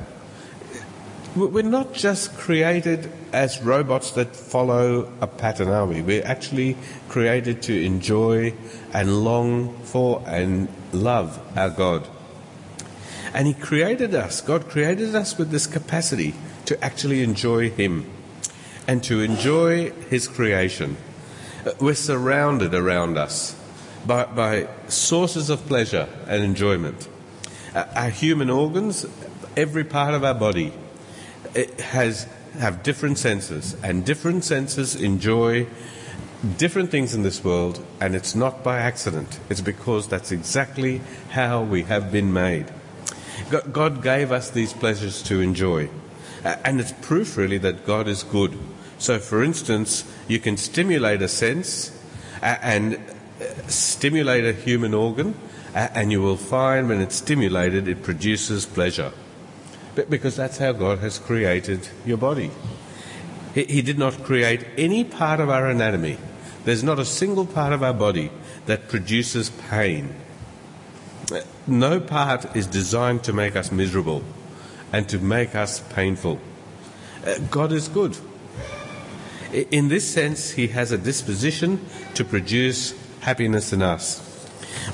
We- 1.36 1.48
We're 1.48 1.62
not 1.64 1.94
just 1.94 2.36
created 2.36 3.12
as 3.32 3.62
robots 3.62 4.12
that 4.12 4.36
follow 4.36 5.12
a 5.22 5.28
pattern, 5.28 5.68
are 5.68 5.86
we? 5.86 6.02
We're 6.02 6.26
actually 6.26 6.78
created 7.10 7.62
to 7.64 7.80
enjoy 7.86 8.54
and 8.92 9.24
long 9.24 9.78
for 9.84 10.24
and 10.26 10.68
love 10.94 11.40
our 11.58 11.70
God. 11.70 12.08
And 13.34 13.48
He 13.48 13.54
created 13.54 14.14
us, 14.14 14.42
God 14.42 14.70
created 14.70 15.16
us 15.16 15.38
with 15.38 15.50
this 15.50 15.68
capacity 15.68 16.36
to 16.66 16.82
actually 16.84 17.24
enjoy 17.24 17.70
Him 17.70 18.10
and 18.88 19.04
to 19.04 19.22
enjoy 19.22 19.92
His 20.10 20.28
creation. 20.28 20.98
Uh, 21.66 21.72
We're 21.80 21.96
surrounded 21.96 22.74
around 22.74 23.18
us 23.18 23.56
by, 24.06 24.26
by 24.26 24.68
sources 24.88 25.50
of 25.50 25.66
pleasure 25.66 26.08
and 26.28 26.44
enjoyment. 26.44 27.08
Uh, 27.74 27.86
Our 27.96 28.10
human 28.10 28.50
organs, 28.50 29.06
every 29.58 29.84
part 29.84 30.14
of 30.14 30.24
our 30.24 30.36
body, 30.36 30.74
has 31.80 32.28
have 32.60 32.84
different 32.84 33.18
senses, 33.18 33.76
and 33.84 34.06
different 34.06 34.44
senses 34.44 34.96
enjoy 34.96 35.68
different 36.44 36.92
things 36.92 37.16
in 37.16 37.24
this 37.24 37.44
world, 37.44 37.84
and 38.02 38.16
it's 38.16 38.36
not 38.36 38.64
by 38.64 38.80
accident. 38.80 39.40
It's 39.50 39.62
because 39.62 40.08
that's 40.08 40.32
exactly 40.32 41.02
how 41.32 41.64
we 41.64 41.84
have 41.84 42.12
been 42.12 42.34
made. 42.34 42.66
God 43.72 44.04
gave 44.04 44.32
us 44.32 44.50
these 44.50 44.74
pleasures 44.74 45.24
to 45.24 45.40
enjoy, 45.42 45.90
and 46.44 46.80
it's 46.80 46.92
proof 47.02 47.38
really 47.38 47.58
that 47.60 47.86
God 47.86 48.08
is 48.08 48.24
good. 48.24 48.58
So, 48.98 49.20
for 49.20 49.44
instance, 49.44 50.04
you 50.28 50.40
can 50.40 50.58
stimulate 50.58 51.22
a 51.22 51.28
sense 51.28 51.98
and 52.42 52.96
uh, 52.96 53.68
stimulate 53.68 54.46
a 54.46 54.54
human 54.54 54.94
organ, 54.94 55.36
and 55.74 56.12
you 56.12 56.22
will 56.22 56.38
find 56.38 56.90
when 56.90 57.02
it's 57.02 57.16
stimulated, 57.16 57.88
it 57.88 58.04
produces 58.04 58.66
pleasure. 58.66 59.12
Because 60.10 60.36
that's 60.36 60.58
how 60.58 60.72
God 60.72 61.00
has 61.00 61.20
created 61.20 61.88
your 62.06 62.18
body. 62.18 62.52
He 63.54 63.82
did 63.84 64.00
not 64.00 64.24
create 64.24 64.66
any 64.78 65.04
part 65.04 65.40
of 65.40 65.50
our 65.50 65.68
anatomy 65.70 66.18
there's 66.66 66.84
not 66.84 67.00
a 67.00 67.06
single 67.06 67.46
part 67.46 67.74
of 67.74 67.84
our 67.84 67.94
body 67.94 68.32
that 68.66 68.88
produces 68.88 69.50
pain. 69.70 70.16
No 71.68 72.00
part 72.00 72.56
is 72.56 72.68
designed 72.68 73.24
to 73.24 73.34
make 73.34 73.56
us 73.56 73.72
miserable 73.72 74.24
and 74.92 75.08
to 75.10 75.20
make 75.20 75.56
us 75.56 75.80
painful. 75.94 76.40
Uh, 77.26 77.36
God 77.50 77.72
is 77.72 77.88
good. 77.88 78.18
In 79.52 79.88
this 79.88 80.10
sense, 80.12 80.52
He 80.52 80.68
has 80.70 80.92
a 80.92 80.98
disposition 80.98 81.86
to 82.16 82.26
produce 82.26 82.94
happiness 83.22 83.72
in 83.72 83.82
us. 83.82 84.30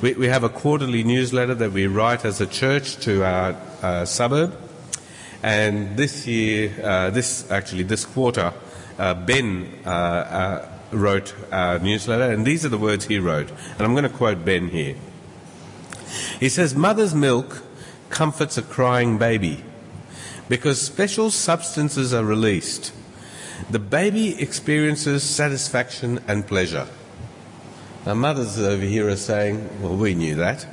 We, 0.01 0.13
we 0.13 0.27
have 0.27 0.43
a 0.43 0.49
quarterly 0.49 1.03
newsletter 1.03 1.55
that 1.55 1.71
we 1.71 1.87
write 1.87 2.25
as 2.25 2.41
a 2.41 2.45
church 2.45 2.97
to 2.97 3.23
our 3.23 3.55
uh, 3.81 4.05
suburb. 4.05 4.55
And 5.41 5.97
this 5.97 6.27
year, 6.27 6.73
uh, 6.83 7.09
this 7.09 7.49
actually, 7.49 7.83
this 7.83 8.05
quarter, 8.05 8.53
uh, 8.97 9.13
Ben 9.13 9.79
uh, 9.85 9.89
uh, 9.89 10.78
wrote 10.91 11.35
our 11.51 11.79
newsletter, 11.79 12.31
and 12.31 12.45
these 12.45 12.65
are 12.65 12.69
the 12.69 12.77
words 12.77 13.05
he 13.05 13.19
wrote. 13.19 13.49
And 13.49 13.81
I'm 13.81 13.93
going 13.93 14.03
to 14.03 14.09
quote 14.09 14.43
Ben 14.45 14.69
here. 14.69 14.95
He 16.39 16.49
says, 16.49 16.75
Mother's 16.75 17.13
milk 17.13 17.63
comforts 18.09 18.57
a 18.57 18.61
crying 18.61 19.17
baby 19.17 19.63
because 20.47 20.81
special 20.81 21.29
substances 21.29 22.13
are 22.13 22.23
released. 22.23 22.91
The 23.69 23.79
baby 23.79 24.41
experiences 24.41 25.23
satisfaction 25.23 26.19
and 26.27 26.47
pleasure. 26.47 26.87
Now, 28.05 28.15
mothers 28.15 28.57
over 28.57 28.83
here 28.83 29.07
are 29.09 29.15
saying, 29.15 29.81
Well, 29.81 29.95
we 29.95 30.15
knew 30.15 30.35
that. 30.35 30.65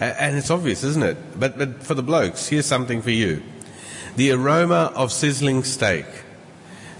And 0.00 0.36
it's 0.36 0.50
obvious, 0.50 0.82
isn't 0.82 1.04
it? 1.04 1.38
But, 1.38 1.56
but 1.56 1.82
for 1.82 1.94
the 1.94 2.02
blokes, 2.02 2.48
here's 2.48 2.66
something 2.66 3.00
for 3.00 3.10
you. 3.10 3.42
The 4.16 4.32
aroma 4.32 4.92
of 4.94 5.12
sizzling 5.12 5.62
steak 5.62 6.06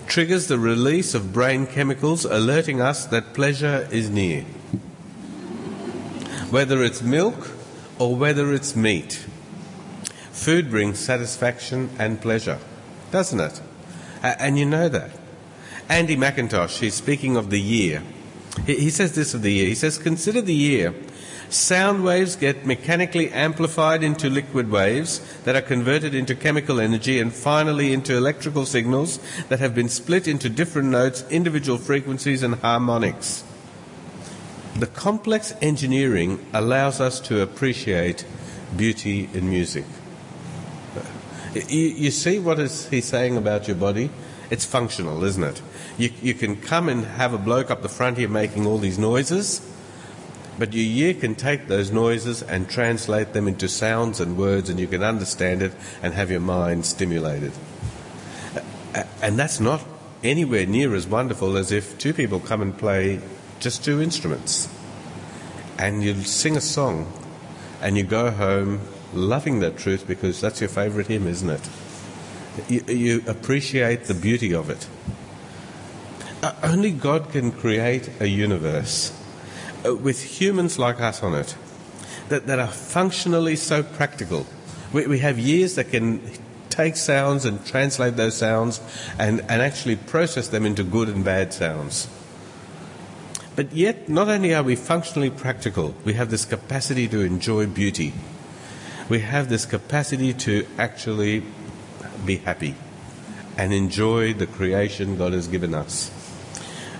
triggers 0.06 0.46
the 0.46 0.58
release 0.58 1.14
of 1.14 1.32
brain 1.32 1.66
chemicals 1.66 2.24
alerting 2.24 2.80
us 2.80 3.06
that 3.06 3.34
pleasure 3.34 3.88
is 3.90 4.10
near. 4.10 4.42
Whether 6.50 6.82
it's 6.82 7.02
milk 7.02 7.50
or 7.98 8.14
whether 8.14 8.52
it's 8.52 8.76
meat, 8.76 9.24
food 10.30 10.70
brings 10.70 10.98
satisfaction 10.98 11.90
and 11.98 12.20
pleasure, 12.20 12.58
doesn't 13.10 13.40
it? 13.40 13.60
And 14.22 14.58
you 14.58 14.66
know 14.66 14.88
that. 14.88 15.10
Andy 15.88 16.16
McIntosh, 16.16 16.78
he's 16.78 16.94
speaking 16.94 17.36
of 17.36 17.50
the 17.50 17.60
year. 17.60 18.02
He 18.66 18.90
says 18.90 19.14
this 19.14 19.34
of 19.34 19.42
the 19.42 19.52
year. 19.52 19.66
He 19.66 19.74
says, 19.74 19.98
Consider 19.98 20.40
the 20.40 20.54
year. 20.54 20.94
Sound 21.48 22.04
waves 22.04 22.36
get 22.36 22.66
mechanically 22.66 23.30
amplified 23.30 24.02
into 24.02 24.28
liquid 24.28 24.70
waves 24.70 25.20
that 25.44 25.54
are 25.54 25.62
converted 25.62 26.14
into 26.14 26.34
chemical 26.34 26.80
energy 26.80 27.20
and 27.20 27.32
finally 27.32 27.92
into 27.92 28.16
electrical 28.16 28.66
signals 28.66 29.18
that 29.48 29.60
have 29.60 29.74
been 29.74 29.88
split 29.88 30.26
into 30.26 30.48
different 30.48 30.88
notes, 30.88 31.24
individual 31.30 31.78
frequencies, 31.78 32.42
and 32.42 32.56
harmonics. 32.56 33.44
The 34.76 34.86
complex 34.88 35.54
engineering 35.62 36.44
allows 36.52 37.00
us 37.00 37.20
to 37.20 37.42
appreciate 37.42 38.24
beauty 38.76 39.28
in 39.32 39.48
music. 39.48 39.84
You, 41.54 41.78
you 41.86 42.10
see 42.10 42.40
what 42.40 42.58
is 42.58 42.88
he 42.88 43.00
saying 43.00 43.36
about 43.36 43.68
your 43.68 43.76
body? 43.76 44.10
It's 44.50 44.64
functional, 44.64 45.22
isn't 45.22 45.44
it? 45.44 45.62
You, 45.96 46.10
you 46.20 46.34
can 46.34 46.56
come 46.56 46.88
and 46.88 47.04
have 47.04 47.32
a 47.32 47.38
bloke 47.38 47.70
up 47.70 47.82
the 47.82 47.88
front 47.88 48.18
here 48.18 48.28
making 48.28 48.66
all 48.66 48.78
these 48.78 48.98
noises, 48.98 49.60
but 50.58 50.72
your 50.72 50.84
ear 50.84 51.14
can 51.14 51.34
take 51.34 51.66
those 51.66 51.90
noises 51.90 52.42
and 52.42 52.68
translate 52.68 53.32
them 53.32 53.48
into 53.48 53.68
sounds 53.68 54.20
and 54.20 54.36
words, 54.36 54.70
and 54.70 54.78
you 54.78 54.86
can 54.86 55.02
understand 55.02 55.62
it 55.62 55.72
and 56.02 56.14
have 56.14 56.30
your 56.30 56.40
mind 56.40 56.86
stimulated. 56.86 57.52
And 59.20 59.38
that's 59.38 59.58
not 59.58 59.82
anywhere 60.22 60.66
near 60.66 60.94
as 60.94 61.06
wonderful 61.06 61.56
as 61.56 61.72
if 61.72 61.98
two 61.98 62.14
people 62.14 62.38
come 62.38 62.62
and 62.62 62.76
play 62.76 63.20
just 63.58 63.84
two 63.84 64.00
instruments. 64.00 64.68
And 65.78 66.02
you 66.04 66.22
sing 66.22 66.56
a 66.56 66.60
song, 66.60 67.12
and 67.82 67.96
you 67.96 68.04
go 68.04 68.30
home 68.30 68.80
loving 69.12 69.60
that 69.60 69.76
truth 69.76 70.06
because 70.06 70.40
that's 70.40 70.60
your 70.60 70.68
favourite 70.68 71.08
hymn, 71.08 71.26
isn't 71.26 71.50
it? 71.50 71.68
You, 72.68 72.84
you 72.86 73.24
appreciate 73.26 74.04
the 74.04 74.14
beauty 74.14 74.54
of 74.54 74.70
it. 74.70 74.86
Uh, 76.42 76.54
only 76.62 76.92
God 76.92 77.30
can 77.30 77.50
create 77.50 78.08
a 78.20 78.26
universe 78.26 79.12
Uh, 79.84 79.94
with 79.94 80.22
humans 80.22 80.78
like 80.78 81.00
us 81.00 81.22
on 81.22 81.34
it 81.34 81.54
that, 82.28 82.46
that 82.46 82.58
are 82.58 82.68
functionally 82.68 83.56
so 83.56 83.82
practical. 83.82 84.46
We, 84.92 85.06
we 85.06 85.18
have 85.18 85.38
ears 85.38 85.74
that 85.74 85.90
can 85.90 86.22
take 86.70 86.96
sounds 86.96 87.44
and 87.44 87.64
translate 87.66 88.16
those 88.16 88.36
sounds 88.36 88.80
and, 89.18 89.40
and 89.42 89.60
actually 89.62 89.96
process 89.96 90.48
them 90.48 90.64
into 90.64 90.82
good 90.84 91.08
and 91.08 91.24
bad 91.24 91.52
sounds. 91.52 92.08
But 93.56 93.72
yet, 93.72 94.08
not 94.08 94.28
only 94.28 94.54
are 94.54 94.62
we 94.62 94.74
functionally 94.74 95.30
practical, 95.30 95.94
we 96.04 96.14
have 96.14 96.30
this 96.30 96.44
capacity 96.44 97.06
to 97.08 97.20
enjoy 97.20 97.66
beauty. 97.66 98.12
We 99.08 99.20
have 99.20 99.48
this 99.48 99.66
capacity 99.66 100.32
to 100.32 100.66
actually 100.78 101.44
be 102.24 102.38
happy 102.38 102.74
and 103.56 103.72
enjoy 103.72 104.32
the 104.34 104.46
creation 104.46 105.16
God 105.16 105.34
has 105.34 105.46
given 105.46 105.74
us. 105.74 106.10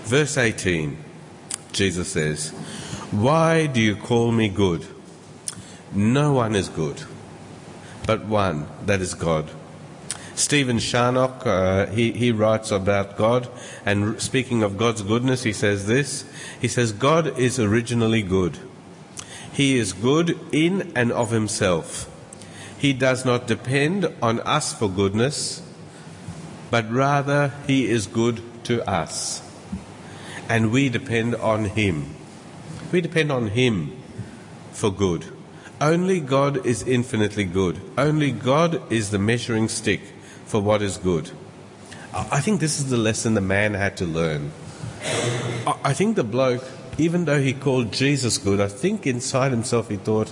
Verse 0.03 0.37
18, 0.37 0.97
Jesus 1.73 2.09
says, 2.09 2.53
Why 3.11 3.67
do 3.67 3.79
you 3.81 3.95
call 3.95 4.31
me 4.31 4.49
good? 4.49 4.85
No 5.93 6.33
one 6.33 6.55
is 6.55 6.69
good, 6.69 7.03
but 8.05 8.25
one, 8.25 8.67
that 8.85 9.01
is 9.01 9.13
God. 9.13 9.49
Stephen 10.33 10.79
Charnock, 10.79 11.45
uh, 11.45 11.85
he, 11.87 12.11
he 12.11 12.31
writes 12.31 12.71
about 12.71 13.15
God, 13.15 13.47
and 13.85 14.21
speaking 14.21 14.63
of 14.63 14.77
God's 14.77 15.01
goodness, 15.01 15.43
he 15.43 15.53
says 15.53 15.87
this. 15.87 16.25
He 16.59 16.67
says, 16.67 16.91
God 16.91 17.39
is 17.39 17.59
originally 17.59 18.21
good. 18.21 18.59
He 19.53 19.77
is 19.77 19.93
good 19.93 20.37
in 20.51 20.91
and 20.95 21.11
of 21.13 21.31
himself. 21.31 22.11
He 22.77 22.91
does 22.91 23.23
not 23.23 23.47
depend 23.47 24.13
on 24.21 24.41
us 24.41 24.73
for 24.73 24.89
goodness, 24.89 25.61
but 26.69 26.91
rather 26.91 27.53
he 27.65 27.87
is 27.89 28.07
good 28.07 28.41
to 28.65 28.87
us 28.89 29.41
and 30.49 30.71
we 30.71 30.89
depend 30.89 31.35
on 31.35 31.65
Him. 31.65 32.14
We 32.91 33.01
depend 33.01 33.31
on 33.31 33.47
Him 33.47 33.95
for 34.71 34.91
good. 34.91 35.25
Only 35.81 36.19
God 36.19 36.65
is 36.65 36.83
infinitely 36.83 37.45
good. 37.45 37.81
Only 37.97 38.31
God 38.31 38.91
is 38.91 39.11
the 39.11 39.19
measuring 39.19 39.67
stick 39.67 40.01
for 40.45 40.61
what 40.61 40.81
is 40.81 40.97
good. 40.97 41.31
I 42.13 42.39
think 42.39 42.59
this 42.59 42.79
is 42.79 42.89
the 42.89 42.97
lesson 42.97 43.33
the 43.33 43.41
man 43.41 43.73
had 43.73 43.97
to 43.97 44.05
learn. 44.05 44.51
I 45.83 45.93
think 45.93 46.15
the 46.15 46.23
bloke, 46.23 46.63
even 46.97 47.25
though 47.25 47.41
he 47.41 47.53
called 47.53 47.91
Jesus 47.91 48.37
good, 48.37 48.61
I 48.61 48.67
think 48.67 49.05
inside 49.05 49.51
himself 49.51 49.89
he 49.89 49.97
thought 49.97 50.31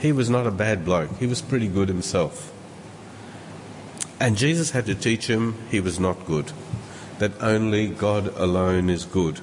he 0.00 0.10
was 0.10 0.28
not 0.28 0.46
a 0.46 0.50
bad 0.50 0.84
bloke. 0.84 1.16
He 1.18 1.26
was 1.26 1.40
pretty 1.40 1.68
good 1.68 1.88
himself. 1.88 2.52
And 4.18 4.36
Jesus 4.36 4.72
had 4.72 4.86
to 4.86 4.94
teach 4.94 5.28
him 5.28 5.54
he 5.70 5.80
was 5.80 6.00
not 6.00 6.26
good 6.26 6.52
that 7.22 7.40
only 7.40 7.86
God 7.86 8.36
alone 8.36 8.90
is 8.90 9.04
good. 9.04 9.40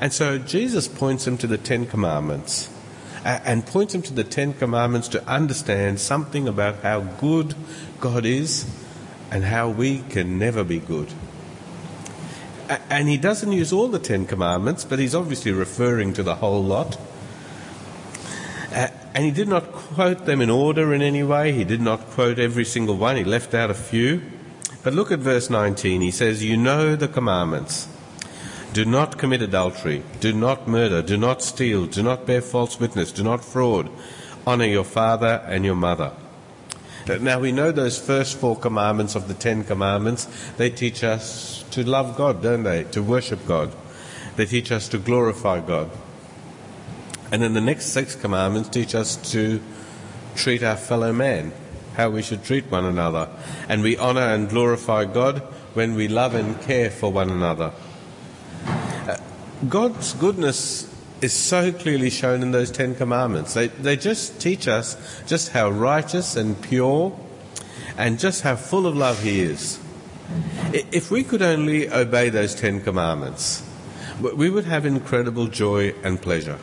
And 0.00 0.12
so 0.12 0.38
Jesus 0.38 0.88
points 0.88 1.26
him 1.26 1.38
to 1.38 1.46
the 1.46 1.58
Ten 1.58 1.86
Commandments 1.86 2.68
and 3.24 3.64
points 3.64 3.94
him 3.94 4.02
to 4.02 4.12
the 4.12 4.24
Ten 4.24 4.52
Commandments 4.52 5.08
to 5.08 5.26
understand 5.26 5.98
something 6.00 6.46
about 6.46 6.82
how 6.82 7.00
good 7.00 7.54
God 8.00 8.26
is 8.26 8.66
and 9.30 9.44
how 9.44 9.70
we 9.70 10.00
can 10.00 10.38
never 10.38 10.62
be 10.62 10.78
good. 10.78 11.08
And 12.90 13.08
he 13.08 13.16
doesn't 13.16 13.52
use 13.52 13.72
all 13.72 13.88
the 13.88 13.98
Ten 13.98 14.26
Commandments, 14.26 14.84
but 14.84 14.98
he's 14.98 15.14
obviously 15.14 15.52
referring 15.52 16.12
to 16.14 16.22
the 16.22 16.36
whole 16.36 16.62
lot. 16.62 16.98
And 18.72 19.24
he 19.24 19.30
did 19.30 19.48
not 19.48 19.70
quote 19.70 20.26
them 20.26 20.40
in 20.40 20.50
order 20.50 20.92
in 20.92 21.00
any 21.00 21.22
way. 21.22 21.52
He 21.52 21.64
did 21.64 21.80
not 21.80 22.00
quote 22.10 22.38
every 22.38 22.64
single 22.64 22.96
one. 22.96 23.16
He 23.16 23.22
left 23.22 23.54
out 23.54 23.70
a 23.70 23.74
few. 23.74 24.22
But 24.82 24.92
look 24.92 25.12
at 25.12 25.20
verse 25.20 25.48
19. 25.48 26.00
He 26.00 26.10
says, 26.10 26.42
You 26.42 26.56
know 26.56 26.96
the 26.96 27.06
commandments. 27.06 27.88
Do 28.74 28.84
not 28.84 29.18
commit 29.18 29.40
adultery. 29.40 30.02
Do 30.18 30.32
not 30.32 30.66
murder. 30.66 31.00
Do 31.00 31.16
not 31.16 31.42
steal. 31.42 31.86
Do 31.86 32.02
not 32.02 32.26
bear 32.26 32.40
false 32.40 32.80
witness. 32.80 33.12
Do 33.12 33.22
not 33.22 33.44
fraud. 33.44 33.88
Honor 34.44 34.64
your 34.64 34.82
father 34.82 35.44
and 35.46 35.64
your 35.64 35.76
mother. 35.76 36.10
Uh, 37.08 37.18
now 37.20 37.38
we 37.38 37.52
know 37.52 37.70
those 37.70 38.00
first 38.00 38.36
four 38.36 38.58
commandments 38.58 39.14
of 39.14 39.28
the 39.28 39.34
Ten 39.34 39.62
Commandments. 39.62 40.26
They 40.56 40.70
teach 40.70 41.04
us 41.04 41.64
to 41.70 41.84
love 41.84 42.16
God, 42.16 42.42
don't 42.42 42.64
they? 42.64 42.82
To 42.82 43.00
worship 43.00 43.46
God. 43.46 43.72
They 44.34 44.44
teach 44.44 44.72
us 44.72 44.88
to 44.88 44.98
glorify 44.98 45.60
God. 45.60 45.88
And 47.30 47.42
then 47.42 47.54
the 47.54 47.60
next 47.60 47.86
six 47.92 48.16
commandments 48.16 48.70
teach 48.70 48.96
us 48.96 49.14
to 49.30 49.62
treat 50.34 50.64
our 50.64 50.76
fellow 50.76 51.12
man 51.12 51.52
how 51.94 52.10
we 52.10 52.22
should 52.22 52.42
treat 52.42 52.68
one 52.72 52.86
another. 52.86 53.28
And 53.68 53.84
we 53.84 53.96
honour 53.96 54.34
and 54.34 54.48
glorify 54.48 55.04
God 55.04 55.42
when 55.74 55.94
we 55.94 56.08
love 56.08 56.34
and 56.34 56.60
care 56.62 56.90
for 56.90 57.12
one 57.12 57.30
another. 57.30 57.72
God's 59.68 60.14
goodness 60.14 60.92
is 61.20 61.32
so 61.32 61.72
clearly 61.72 62.10
shown 62.10 62.42
in 62.42 62.50
those 62.50 62.70
Ten 62.70 62.94
Commandments. 62.94 63.54
They, 63.54 63.68
they 63.68 63.96
just 63.96 64.40
teach 64.40 64.68
us 64.68 65.22
just 65.26 65.50
how 65.52 65.70
righteous 65.70 66.36
and 66.36 66.60
pure 66.60 67.18
and 67.96 68.18
just 68.18 68.42
how 68.42 68.56
full 68.56 68.86
of 68.86 68.96
love 68.96 69.22
He 69.22 69.40
is. 69.40 69.78
If 70.72 71.10
we 71.10 71.22
could 71.22 71.42
only 71.42 71.88
obey 71.88 72.30
those 72.30 72.54
Ten 72.54 72.80
Commandments, 72.80 73.62
we 74.20 74.50
would 74.50 74.64
have 74.64 74.86
incredible 74.86 75.46
joy 75.46 75.94
and 76.02 76.20
pleasure. 76.20 76.58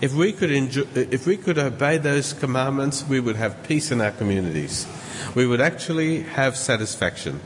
If 0.00 0.14
we 0.14 0.32
could 0.32 0.52
enjoy, 0.52 0.86
if 0.94 1.26
we 1.26 1.36
could 1.36 1.58
obey 1.58 1.98
those 1.98 2.32
commandments, 2.32 3.04
we 3.08 3.20
would 3.20 3.36
have 3.36 3.64
peace 3.64 3.90
in 3.90 4.00
our 4.00 4.12
communities. 4.12 4.86
We 5.34 5.46
would 5.46 5.60
actually 5.60 6.22
have 6.22 6.56
satisfaction. 6.56 7.40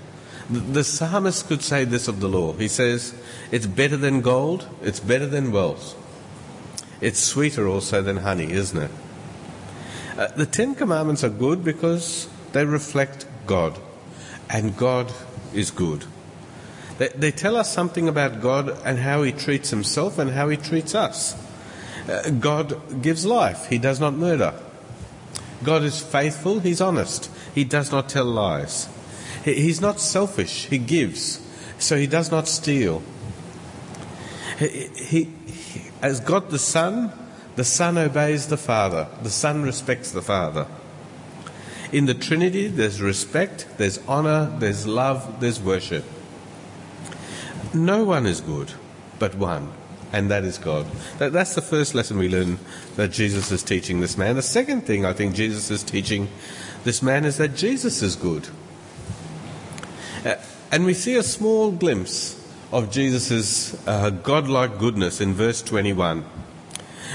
The, 0.51 0.85
psalmist 0.85 1.47
could 1.47 1.63
say 1.63 1.85
this 1.85 2.09
of 2.09 2.21
the 2.21 2.29
law. 2.29 2.53
He 2.55 2.69
says, 2.69 3.15
"It's 3.51 3.67
better 3.67 3.97
than 3.97 4.21
gold. 4.21 4.67
It's 4.83 5.01
better 5.01 5.27
than 5.27 5.53
wealth. 5.53 5.95
It's 7.01 7.19
sweeter 7.19 7.69
also 7.69 8.03
than 8.03 8.19
honey, 8.19 8.53
isn't 8.53 8.79
it?" 8.79 8.91
Uh, 10.19 10.27
the 10.29 10.47
Ten 10.47 10.75
Commandments 10.75 11.25
are 11.25 11.31
good 11.31 11.65
because 11.65 12.29
they 12.53 12.65
reflect 12.65 13.27
God, 13.47 13.79
and 14.51 14.77
God 14.77 15.13
is 15.55 15.71
good. 15.71 16.05
They, 16.99 17.09
they 17.09 17.31
tell 17.31 17.57
us 17.57 17.73
something 17.73 18.09
about 18.09 18.41
God 18.41 18.79
and 18.85 18.99
how 18.99 19.23
He 19.23 19.33
treats 19.33 19.71
Himself 19.71 20.19
and 20.19 20.31
how 20.31 20.49
He 20.49 20.57
treats 20.57 20.95
us. 20.95 21.35
Uh, 22.09 22.31
God 22.31 23.03
gives 23.03 23.25
life, 23.25 23.67
He 23.69 23.79
does 23.79 24.01
not 24.01 24.15
murder. 24.15 24.55
God 25.65 25.83
is 25.83 26.01
faithful, 26.01 26.61
He's 26.61 26.81
honest, 26.81 27.31
He 27.55 27.65
does 27.65 27.91
not 27.91 28.09
tell 28.09 28.25
lies. 28.25 28.89
He, 29.45 29.55
he's 29.55 29.81
not 29.81 30.01
selfish, 30.01 30.67
He 30.67 30.79
gives, 30.79 31.41
so 31.79 31.97
He 31.97 32.07
does 32.07 32.31
not 32.31 32.49
steal. 32.49 33.03
He, 34.59 34.89
he, 34.97 35.25
he, 35.47 35.91
the 36.01 36.59
Son, 36.59 37.13
the 37.57 37.65
Son 37.65 37.99
obeys 37.99 38.47
the 38.49 38.57
Father, 38.57 39.09
the 39.23 39.31
Son 39.31 39.63
respects 39.63 40.11
the 40.11 40.23
Father. 40.23 40.67
In 41.91 42.07
the 42.07 42.15
Trinity, 42.15 42.69
there's 42.69 43.03
respect, 43.03 43.67
there's 43.77 43.99
honor, 44.09 44.55
there's 44.59 44.87
love, 44.87 45.41
there's 45.41 45.61
worship. 45.61 46.05
No 47.75 48.05
one 48.05 48.27
is 48.27 48.41
good 48.41 48.73
but 49.23 49.37
one 49.37 49.73
and 50.13 50.31
that 50.33 50.45
is 50.45 50.59
God. 50.59 50.85
That, 51.19 51.33
that's 51.33 51.55
the 51.55 51.63
first 51.63 51.95
lesson 51.95 52.19
we 52.19 52.29
learn 52.29 52.59
that 52.97 53.13
Jesus 53.13 53.53
is 53.53 53.63
teaching 53.63 54.01
this 54.01 54.19
man. 54.19 54.35
The 54.35 54.43
second 54.43 54.83
thing 54.83 55.07
I 55.07 55.13
think 55.13 55.35
Jesus 55.35 55.71
is 55.71 55.85
teaching 55.85 56.29
this 56.83 57.03
man 57.03 57.25
is 57.25 57.37
that 57.37 57.55
Jesus 57.55 58.03
is 58.03 58.17
good. 58.17 58.49
Uh, 60.25 60.37
and 60.71 60.85
we 60.85 60.95
see 60.95 61.17
a 61.17 61.23
small 61.23 61.73
glimpse 61.73 62.39
of 62.71 62.91
Jesus' 62.91 63.77
uh, 63.87 64.11
godlike 64.11 64.79
goodness 64.79 65.21
in 65.21 65.35
verse 65.35 65.63
21. 65.63 66.25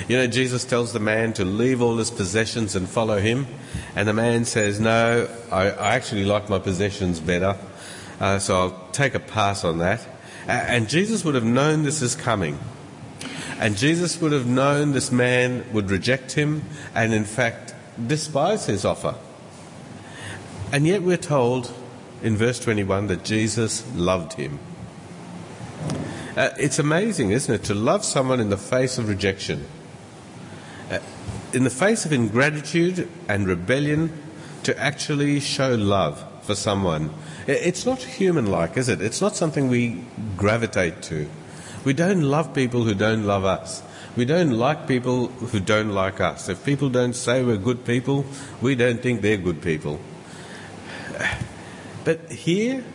You 0.08 0.18
know, 0.18 0.28
Jesus 0.28 0.66
tells 0.66 0.94
the 0.94 1.00
man 1.00 1.34
to 1.34 1.46
leave 1.46 1.82
all 1.82 1.98
his 1.98 2.12
possessions 2.12 2.76
and 2.76 2.88
follow 2.88 3.18
him. 3.18 3.48
And 3.96 4.08
the 4.08 4.14
man 4.14 4.46
says, 4.46 4.80
No, 4.80 5.28
I, 5.52 5.72
I 5.72 5.96
actually 5.96 6.26
like 6.26 6.50
my 6.50 6.60
possessions 6.60 7.20
better, 7.20 7.58
uh, 8.20 8.40
so 8.40 8.56
I'll 8.56 8.90
take 8.92 9.16
a 9.16 9.20
pass 9.20 9.64
on 9.64 9.80
that. 9.80 10.06
And 10.48 10.88
Jesus 10.88 11.26
would 11.26 11.36
have 11.36 11.44
known 11.44 11.84
this 11.84 12.02
is 12.02 12.16
coming. 12.16 12.60
And 13.60 13.76
Jesus 13.76 14.22
would 14.22 14.34
have 14.34 14.46
known 14.46 14.92
this 14.92 15.12
man 15.12 15.66
would 15.74 15.90
reject 15.90 16.34
him 16.34 16.64
and, 16.94 17.14
in 17.14 17.26
fact, 17.26 17.74
despise 18.06 18.68
his 18.68 18.86
offer. 18.86 19.16
And 20.72 20.86
yet 20.86 21.02
we're 21.02 21.18
told 21.18 21.74
in 22.22 22.36
verse 22.36 22.60
21 22.60 23.08
that 23.08 23.24
Jesus 23.24 23.86
loved 23.96 24.34
him. 24.34 24.60
Uh, 26.36 26.50
it's 26.60 26.78
amazing, 26.78 27.32
isn't 27.32 27.54
it, 27.54 27.64
to 27.64 27.74
love 27.74 28.06
someone 28.06 28.40
in 28.40 28.50
the 28.50 28.58
face 28.58 28.98
of 28.98 29.10
rejection. 29.10 29.66
Uh, 30.92 31.00
in 31.54 31.64
the 31.64 31.70
face 31.70 32.06
of 32.06 32.14
ingratitude 32.14 33.10
and 33.28 33.48
rebellion, 33.48 34.12
to 34.64 34.78
actually 34.78 35.40
show 35.40 35.76
love 35.76 36.24
for 36.44 36.54
someone. 36.54 37.10
It's 37.48 37.86
not 37.86 38.02
human 38.02 38.48
like, 38.48 38.78
is 38.78 38.90
it? 38.90 39.02
It's 39.02 39.22
not 39.22 39.36
something 39.36 39.70
we 39.70 40.04
gravitate 40.36 41.02
to. 41.04 41.30
We 41.86 41.94
don't 41.94 42.22
love 42.22 42.54
people 42.54 42.84
who 42.84 42.94
don't 42.94 43.24
love 43.24 43.46
us. 43.46 43.82
We 44.18 44.26
don't 44.26 44.52
like 44.52 44.88
people 44.88 45.28
who 45.28 45.60
don't 45.60 45.92
like 45.92 46.20
us. 46.20 46.50
If 46.50 46.66
people 46.66 46.90
don't 46.90 47.14
say 47.14 47.44
we're 47.44 47.58
good 47.58 47.86
people, 47.86 48.26
we 48.62 48.76
don't 48.76 49.02
think 49.02 49.22
they're 49.22 49.38
good 49.38 49.62
people. 49.62 50.00
But 52.08 52.32
here, 52.32 52.86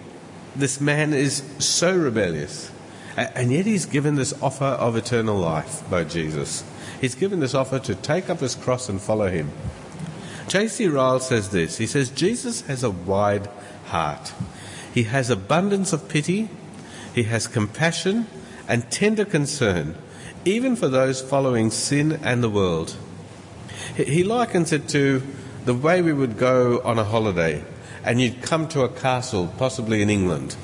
this 0.57 0.81
man 0.81 1.13
is 1.13 1.43
so 1.59 1.95
rebellious, 1.95 2.71
and 3.15 3.53
yet 3.53 3.67
he's 3.67 3.85
given 3.85 4.15
this 4.15 4.33
offer 4.43 4.65
of 4.65 4.97
eternal 4.97 5.37
life 5.37 5.83
by 5.91 6.05
Jesus. 6.05 6.65
He's 6.99 7.15
given 7.15 7.39
this 7.39 7.53
offer 7.53 7.79
to 7.79 7.95
take 7.95 8.31
up 8.31 8.41
his 8.41 8.55
cross 8.55 8.89
and 8.89 8.99
follow 8.99 9.29
him. 9.29 9.53
J.C. 10.49 10.87
Ryle 10.87 11.21
says 11.21 11.51
this 11.51 11.77
He 11.77 11.87
says, 11.87 12.09
Jesus 12.09 12.63
has 12.63 12.83
a 12.83 12.91
wide 12.91 13.51
heart. 13.89 14.33
He 14.95 15.03
has 15.03 15.29
abundance 15.29 15.93
of 15.93 16.09
pity, 16.09 16.49
he 17.15 17.25
has 17.25 17.47
compassion, 17.47 18.27
and 18.67 18.91
tender 18.91 19.27
concern, 19.27 19.95
even 20.47 20.75
for 20.75 20.89
those 20.89 21.21
following 21.21 21.71
sin 21.71 22.19
and 22.23 22.43
the 22.43 22.49
world. 22.49 22.97
He 23.95 24.25
likens 24.25 24.73
it 24.73 24.89
to 24.89 25.23
the 25.67 25.75
way 25.75 26.01
we 26.01 26.15
would 26.15 26.39
go 26.39 26.81
on 26.83 26.99
a 26.99 27.05
holiday 27.05 27.63
and 28.05 28.21
you'd 28.21 28.43
come 28.43 28.69
to 28.69 28.83
a 28.83 28.89
castle, 28.89 29.53
possibly 29.59 30.03
in 30.03 30.11
England, 30.11 30.57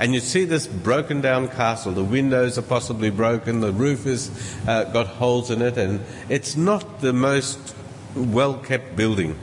and 0.00 0.14
you'd 0.14 0.22
see 0.22 0.44
this 0.44 0.66
broken 0.66 1.20
down 1.20 1.48
castle. 1.48 1.92
The 1.92 2.04
windows 2.04 2.58
are 2.58 2.62
possibly 2.62 3.10
broken, 3.10 3.60
the 3.60 3.72
roof 3.72 4.04
has 4.04 4.30
uh, 4.66 4.84
got 4.84 5.06
holes 5.06 5.50
in 5.50 5.62
it, 5.62 5.76
and 5.76 6.00
it's 6.28 6.56
not 6.56 7.00
the 7.00 7.12
most 7.12 7.74
well 8.14 8.54
kept 8.54 8.96
building. 8.96 9.38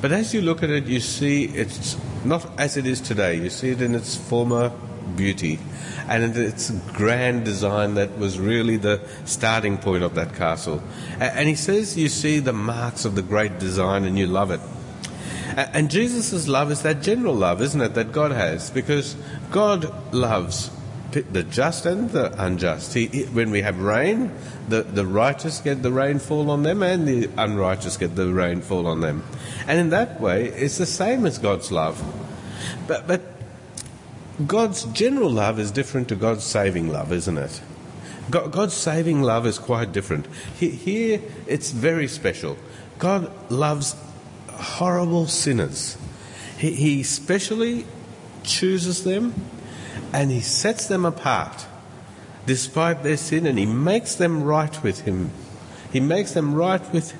But 0.00 0.12
as 0.12 0.34
you 0.34 0.42
look 0.42 0.62
at 0.62 0.70
it, 0.70 0.86
you 0.86 1.00
see 1.00 1.44
it's 1.44 1.96
not 2.24 2.48
as 2.58 2.76
it 2.76 2.86
is 2.86 3.00
today. 3.00 3.36
You 3.36 3.50
see 3.50 3.70
it 3.70 3.80
in 3.80 3.94
its 3.94 4.14
former 4.14 4.72
beauty 5.16 5.58
and 6.08 6.36
its 6.36 6.70
grand 6.92 7.44
design 7.44 7.94
that 7.94 8.18
was 8.18 8.38
really 8.38 8.76
the 8.76 9.00
starting 9.24 9.78
point 9.78 10.02
of 10.02 10.14
that 10.14 10.34
castle. 10.34 10.82
And 11.18 11.48
he 11.48 11.54
says 11.54 11.96
you 11.96 12.08
see 12.08 12.38
the 12.38 12.52
marks 12.52 13.04
of 13.04 13.14
the 13.14 13.22
great 13.22 13.58
design 13.58 14.04
and 14.04 14.18
you 14.18 14.26
love 14.26 14.50
it. 14.50 14.60
And 15.56 15.90
Jesus' 15.90 16.46
love 16.46 16.70
is 16.70 16.82
that 16.82 17.00
general 17.02 17.34
love, 17.34 17.62
isn't 17.62 17.80
it, 17.80 17.94
that 17.94 18.12
God 18.12 18.30
has? 18.30 18.70
Because 18.70 19.16
God 19.50 19.90
loves 20.12 20.70
the 21.12 21.42
just 21.44 21.86
and 21.86 22.10
the 22.10 22.34
unjust. 22.42 22.92
He, 22.92 23.06
he, 23.06 23.22
when 23.24 23.50
we 23.50 23.62
have 23.62 23.80
rain, 23.80 24.30
the, 24.68 24.82
the 24.82 25.06
righteous 25.06 25.60
get 25.60 25.82
the 25.82 25.90
rainfall 25.90 26.50
on 26.50 26.62
them, 26.62 26.82
and 26.82 27.08
the 27.08 27.30
unrighteous 27.38 27.96
get 27.96 28.16
the 28.16 28.32
rainfall 28.32 28.86
on 28.86 29.00
them. 29.00 29.24
And 29.66 29.80
in 29.80 29.90
that 29.90 30.20
way, 30.20 30.48
it's 30.48 30.76
the 30.76 30.84
same 30.84 31.24
as 31.24 31.38
God's 31.38 31.72
love. 31.72 32.02
But, 32.86 33.06
but 33.06 33.22
God's 34.46 34.84
general 34.84 35.30
love 35.30 35.58
is 35.58 35.70
different 35.70 36.08
to 36.08 36.16
God's 36.16 36.44
saving 36.44 36.88
love, 36.88 37.12
isn't 37.12 37.38
it? 37.38 37.62
God, 38.28 38.52
God's 38.52 38.74
saving 38.74 39.22
love 39.22 39.46
is 39.46 39.58
quite 39.58 39.92
different. 39.92 40.26
Here, 40.58 41.22
it's 41.46 41.70
very 41.70 42.08
special. 42.08 42.58
God 42.98 43.30
loves 43.50 43.96
horrible 44.56 45.26
sinners. 45.26 45.96
He, 46.58 46.72
he 46.72 47.02
specially 47.02 47.86
chooses 48.42 49.04
them 49.04 49.34
and 50.12 50.30
He 50.30 50.40
sets 50.40 50.86
them 50.86 51.04
apart 51.04 51.66
despite 52.46 53.02
their 53.02 53.16
sin 53.16 53.46
and 53.46 53.58
He 53.58 53.66
makes 53.66 54.14
them 54.14 54.42
right 54.42 54.82
with 54.82 55.00
Him. 55.00 55.30
He 55.92 56.00
makes 56.00 56.32
them 56.32 56.54
right 56.54 56.92
with 56.92 57.14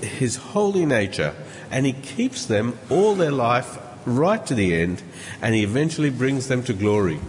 His 0.00 0.36
holy 0.36 0.86
nature 0.86 1.34
and 1.70 1.86
He 1.86 1.92
keeps 1.92 2.46
them 2.46 2.78
all 2.90 3.14
their 3.14 3.32
life 3.32 3.78
right 4.04 4.44
to 4.46 4.54
the 4.54 4.74
end, 4.74 5.02
and 5.40 5.54
he 5.54 5.62
eventually 5.62 6.10
brings 6.10 6.48
them 6.48 6.62
to 6.64 6.72
glory. 6.72 7.20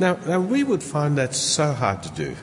Now, 0.00 0.18
now, 0.26 0.40
we 0.40 0.64
would 0.64 0.82
find 0.82 1.18
that 1.18 1.34
so 1.34 1.72
hard 1.72 2.02
to 2.04 2.10
do. 2.10 2.36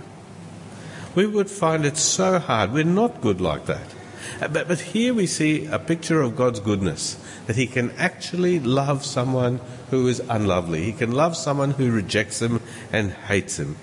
We 1.16 1.26
would 1.26 1.50
find 1.50 1.86
it 1.86 1.98
so 1.98 2.40
hard. 2.40 2.74
We're 2.74 2.84
not 2.84 3.22
good 3.22 3.40
like 3.40 3.66
that. 3.68 3.95
But, 4.40 4.68
but 4.68 4.80
here 4.80 5.14
we 5.14 5.28
see 5.28 5.66
a 5.66 5.80
picture 5.80 6.22
of 6.22 6.36
God's 6.36 6.60
goodness 6.60 7.18
that 7.48 7.56
He 7.56 7.68
can 7.68 7.92
actually 7.92 8.60
love 8.60 9.06
someone 9.06 9.62
who 9.90 10.08
is 10.08 10.20
unlovely. 10.30 10.84
He 10.84 10.94
can 10.94 11.12
love 11.12 11.38
someone 11.38 11.72
who 11.72 11.92
rejects 11.92 12.42
Him 12.42 12.62
and 12.92 13.12
hates 13.12 13.60
Him. 13.60 13.78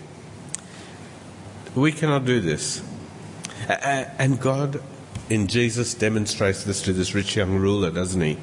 We 1.75 1.93
cannot 1.93 2.25
do 2.25 2.41
this. 2.41 2.83
And 3.69 4.41
God 4.41 4.83
in 5.31 5.47
Jesus 5.47 5.95
demonstrates 5.95 6.65
this 6.65 6.83
to 6.83 6.93
this 6.93 7.15
rich 7.15 7.37
young 7.37 7.57
ruler, 7.57 7.91
doesn't 7.91 8.21
He? 8.21 8.37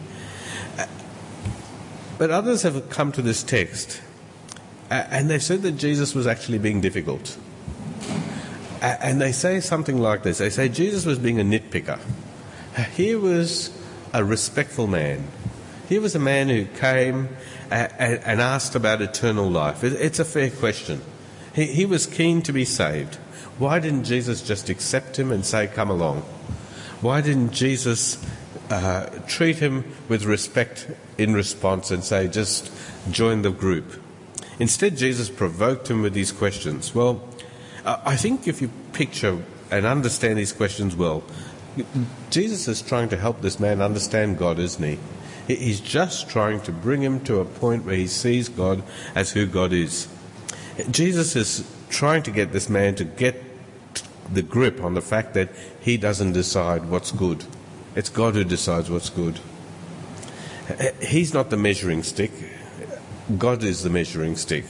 But 2.18 2.32
others 2.32 2.64
have 2.64 2.90
come 2.90 3.12
to 3.14 3.22
this 3.22 3.44
text 3.44 4.02
and 4.90 5.30
they've 5.30 5.44
said 5.44 5.62
that 5.62 5.74
Jesus 5.74 6.16
was 6.16 6.26
actually 6.26 6.58
being 6.58 6.82
difficult. 6.82 7.38
And 8.82 9.20
they 9.20 9.32
say 9.32 9.60
something 9.60 10.00
like 10.00 10.24
this 10.24 10.38
they 10.38 10.50
say 10.50 10.70
Jesus 10.70 11.06
was 11.06 11.20
being 11.20 11.40
a 11.40 11.44
nitpicker. 11.44 12.00
He 12.96 13.16
was 13.16 13.78
a 14.14 14.24
respectful 14.24 14.88
man. 14.88 15.28
He 15.90 16.00
was 16.00 16.16
a 16.16 16.20
man 16.20 16.50
who 16.50 16.66
came 16.66 17.30
and 17.72 18.42
asked 18.42 18.76
about 18.76 19.02
eternal 19.02 19.50
life. 19.50 19.84
It's 19.84 20.20
a 20.20 20.26
fair 20.26 20.50
question. 20.50 21.02
He 21.54 21.86
was 21.86 22.06
keen 22.06 22.42
to 22.44 22.54
be 22.54 22.66
saved. 22.66 23.16
Why 23.58 23.80
didn't 23.80 24.06
Jesus 24.06 24.42
just 24.42 24.70
accept 24.70 25.20
him 25.20 25.32
and 25.32 25.46
say, 25.46 25.68
Come 25.68 25.90
along? 25.90 26.22
Why 27.02 27.22
didn't 27.22 27.52
Jesus 27.52 28.24
uh, 28.70 29.08
treat 29.28 29.58
him 29.58 29.84
with 30.08 30.24
respect 30.26 30.88
in 31.18 31.34
response 31.34 31.92
and 31.92 32.04
say, 32.04 32.28
just 32.28 32.72
join 33.12 33.42
the 33.42 33.52
group. 33.52 34.02
Instead, 34.60 34.98
Jesus 34.98 35.30
provoked 35.30 35.90
him 35.90 36.02
with 36.02 36.14
these 36.14 36.32
questions. 36.32 36.94
Well, 36.94 37.24
I 37.86 38.16
think 38.16 38.48
if 38.48 38.62
you 38.62 38.70
picture 38.94 39.44
and 39.72 39.86
understand 39.86 40.38
these 40.38 40.54
questions 40.54 40.96
well, 40.96 41.24
Jesus 42.30 42.68
is 42.68 42.82
trying 42.82 43.10
to 43.10 43.18
help 43.18 43.42
this 43.42 43.60
man 43.60 43.82
understand 43.82 44.38
God, 44.38 44.60
isn't 44.60 44.84
he? 44.84 45.00
He's 45.48 45.80
just 45.80 46.30
trying 46.30 46.62
to 46.62 46.72
bring 46.72 47.02
him 47.02 47.22
to 47.22 47.40
a 47.40 47.46
point 47.46 47.86
where 47.86 47.96
he 47.96 48.08
sees 48.08 48.50
God 48.50 48.84
as 49.16 49.32
who 49.32 49.46
God 49.46 49.74
is. 49.74 50.08
Jesus 50.92 51.36
is 51.36 51.70
trying 51.90 52.24
to 52.24 52.32
get 52.32 52.52
this 52.52 52.70
man 52.70 52.96
to 52.96 53.04
get 53.04 53.44
the 54.32 54.42
grip 54.42 54.84
on 54.84 54.94
the 54.94 55.02
fact 55.02 55.34
that 55.34 55.50
he 55.80 55.98
doesn't 55.98 56.34
decide 56.34 56.86
what's 56.90 57.12
good. 57.12 57.46
It's 57.96 58.10
God 58.10 58.36
who 58.36 58.44
decides 58.44 58.90
what's 58.90 59.10
good. 59.10 59.40
He's 61.02 61.34
not 61.34 61.50
the 61.50 61.58
measuring 61.58 62.04
stick. 62.04 62.32
God 63.38 63.64
is 63.64 63.84
the 63.84 63.90
measuring 63.90 64.36
stick. 64.36 64.66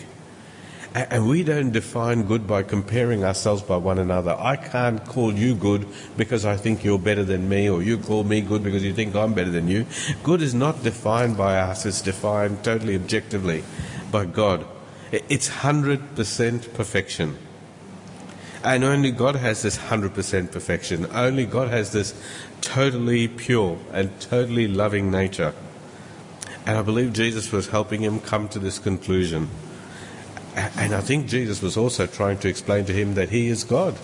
And 0.95 1.29
we 1.29 1.43
don't 1.43 1.71
define 1.71 2.23
good 2.23 2.47
by 2.47 2.63
comparing 2.63 3.23
ourselves 3.23 3.61
by 3.61 3.77
one 3.77 3.99
another. 3.99 4.35
I 4.39 4.55
can't 4.55 5.05
call 5.05 5.31
you 5.31 5.53
good 5.53 5.87
because 6.17 6.45
I 6.45 6.57
think 6.57 6.83
you're 6.83 6.97
better 6.97 7.23
than 7.23 7.47
me, 7.47 7.69
or 7.69 7.83
you 7.83 7.99
call 7.99 8.23
me 8.23 8.41
good 8.41 8.63
because 8.63 8.83
you 8.83 8.93
think 8.93 9.15
I'm 9.15 9.35
better 9.35 9.51
than 9.51 9.67
you. 9.67 9.85
Good 10.23 10.41
is 10.41 10.55
not 10.55 10.81
defined 10.81 11.37
by 11.37 11.57
us, 11.57 11.85
it's 11.85 12.01
defined 12.01 12.63
totally 12.63 12.95
objectively 12.95 13.63
by 14.11 14.25
God. 14.25 14.65
It's 15.11 15.49
100% 15.49 16.73
perfection. 16.73 17.37
And 18.63 18.83
only 18.83 19.11
God 19.11 19.35
has 19.35 19.61
this 19.61 19.77
100% 19.77 20.51
perfection. 20.51 21.05
Only 21.11 21.45
God 21.45 21.69
has 21.69 21.91
this 21.91 22.13
totally 22.61 23.27
pure 23.27 23.77
and 23.93 24.19
totally 24.19 24.67
loving 24.67 25.11
nature. 25.11 25.53
And 26.65 26.77
I 26.77 26.81
believe 26.81 27.13
Jesus 27.13 27.51
was 27.51 27.69
helping 27.69 28.01
him 28.01 28.19
come 28.19 28.49
to 28.49 28.59
this 28.59 28.79
conclusion. 28.79 29.49
And 30.55 30.93
I 30.93 31.01
think 31.01 31.27
Jesus 31.27 31.61
was 31.61 31.77
also 31.77 32.07
trying 32.07 32.37
to 32.39 32.49
explain 32.49 32.85
to 32.85 32.93
him 32.93 33.13
that 33.13 33.29
he 33.29 33.47
is 33.47 33.63
God. 33.63 33.97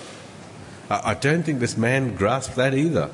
I 0.90 1.16
don't 1.16 1.44
think 1.44 1.60
this 1.60 1.78
man 1.78 2.16
grasped 2.16 2.56
that 2.56 2.74
either. 2.74 3.10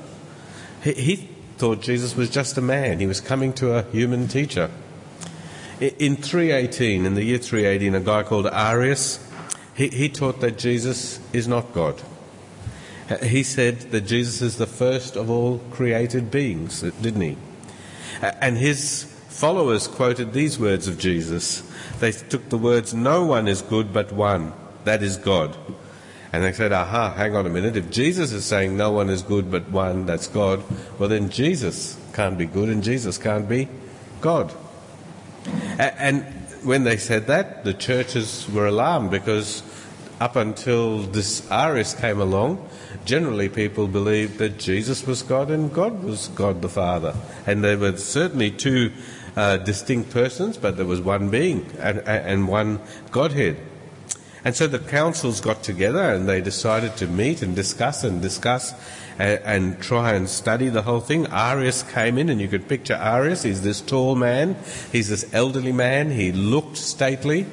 He, 0.83 1.29
thought 1.57 1.79
Jesus 1.79 2.15
was 2.15 2.29
just 2.31 2.57
a 2.57 2.61
man. 2.61 2.99
He 2.99 3.05
was 3.05 3.21
coming 3.21 3.53
to 3.53 3.75
a 3.75 3.83
human 3.91 4.27
teacher. 4.27 4.71
In 5.79 6.15
318, 6.15 7.05
in 7.05 7.13
the 7.13 7.23
year 7.23 7.37
318, 7.37 7.93
a 7.93 7.99
guy 7.99 8.23
called 8.23 8.47
Arius, 8.47 9.23
he, 9.75 9.89
he 9.89 10.09
taught 10.09 10.41
that 10.41 10.57
Jesus 10.57 11.19
is 11.33 11.47
not 11.47 11.71
God. 11.71 12.01
He 13.21 13.43
said 13.43 13.91
that 13.91 14.01
Jesus 14.01 14.41
is 14.41 14.57
the 14.57 14.65
first 14.65 15.15
of 15.15 15.29
all 15.29 15.59
created 15.69 16.31
beings, 16.31 16.81
didn't 16.81 17.21
he? 17.21 17.37
And 18.21 18.57
his 18.57 19.03
followers 19.29 19.87
quoted 19.87 20.33
these 20.33 20.57
words 20.57 20.87
of 20.87 20.97
Jesus 20.97 21.61
they 21.99 22.11
took 22.11 22.49
the 22.49 22.57
words, 22.57 22.93
No 22.93 23.25
one 23.25 23.47
is 23.47 23.61
good 23.61 23.93
but 23.93 24.11
one, 24.11 24.53
that 24.83 25.03
is 25.03 25.17
God. 25.17 25.55
And 26.33 26.43
they 26.43 26.53
said, 26.53 26.71
Aha, 26.71 27.13
hang 27.13 27.35
on 27.35 27.45
a 27.45 27.49
minute. 27.49 27.75
If 27.75 27.91
Jesus 27.91 28.31
is 28.31 28.45
saying 28.45 28.77
no 28.77 28.91
one 28.91 29.09
is 29.09 29.21
good 29.21 29.51
but 29.51 29.69
one, 29.69 30.05
that's 30.05 30.27
God, 30.27 30.63
well 30.97 31.09
then 31.09 31.29
Jesus 31.29 31.97
can't 32.13 32.37
be 32.37 32.45
good 32.45 32.69
and 32.69 32.83
Jesus 32.83 33.17
can't 33.17 33.49
be 33.49 33.67
God. 34.21 34.53
And 35.77 36.23
when 36.63 36.83
they 36.83 36.97
said 36.97 37.27
that, 37.27 37.63
the 37.63 37.73
churches 37.73 38.47
were 38.49 38.67
alarmed 38.67 39.11
because 39.11 39.63
up 40.19 40.35
until 40.35 40.99
this 40.99 41.49
Arius 41.49 41.95
came 41.95 42.21
along, 42.21 42.69
generally 43.05 43.49
people 43.49 43.87
believed 43.87 44.37
that 44.37 44.59
Jesus 44.59 45.05
was 45.07 45.23
God 45.23 45.49
and 45.49 45.73
God 45.73 46.03
was 46.03 46.27
God 46.29 46.61
the 46.61 46.69
Father. 46.69 47.15
And 47.47 47.63
there 47.63 47.77
were 47.77 47.97
certainly 47.97 48.51
two 48.51 48.91
uh, 49.35 49.57
distinct 49.57 50.09
persons, 50.09 50.57
but 50.57 50.77
there 50.77 50.85
was 50.85 51.01
one 51.01 51.29
being 51.29 51.65
and, 51.79 51.99
and 51.99 52.47
one 52.47 52.79
Godhead. 53.11 53.57
And 54.43 54.55
so 54.55 54.65
the 54.67 54.79
councils 54.79 55.39
got 55.39 55.61
together 55.61 56.01
and 56.01 56.27
they 56.27 56.41
decided 56.41 56.97
to 56.97 57.07
meet 57.07 57.41
and 57.41 57.55
discuss 57.55 58.03
and 58.03 58.21
discuss 58.21 58.73
and, 59.19 59.39
and, 59.43 59.81
try 59.81 60.13
and 60.13 60.27
study 60.27 60.69
the 60.69 60.81
whole 60.81 60.99
thing. 60.99 61.27
Arius 61.27 61.83
came 61.83 62.17
in, 62.17 62.29
and 62.29 62.41
you 62.41 62.47
could 62.47 62.67
picture 62.67 62.95
Arius. 62.95 63.43
He's 63.43 63.61
this 63.61 63.81
tall 63.81 64.15
man, 64.15 64.55
he's 64.91 65.09
this 65.09 65.31
elderly 65.33 65.71
man, 65.71 66.11
he 66.11 66.31
looked 66.31 66.77
stately. 66.77 67.45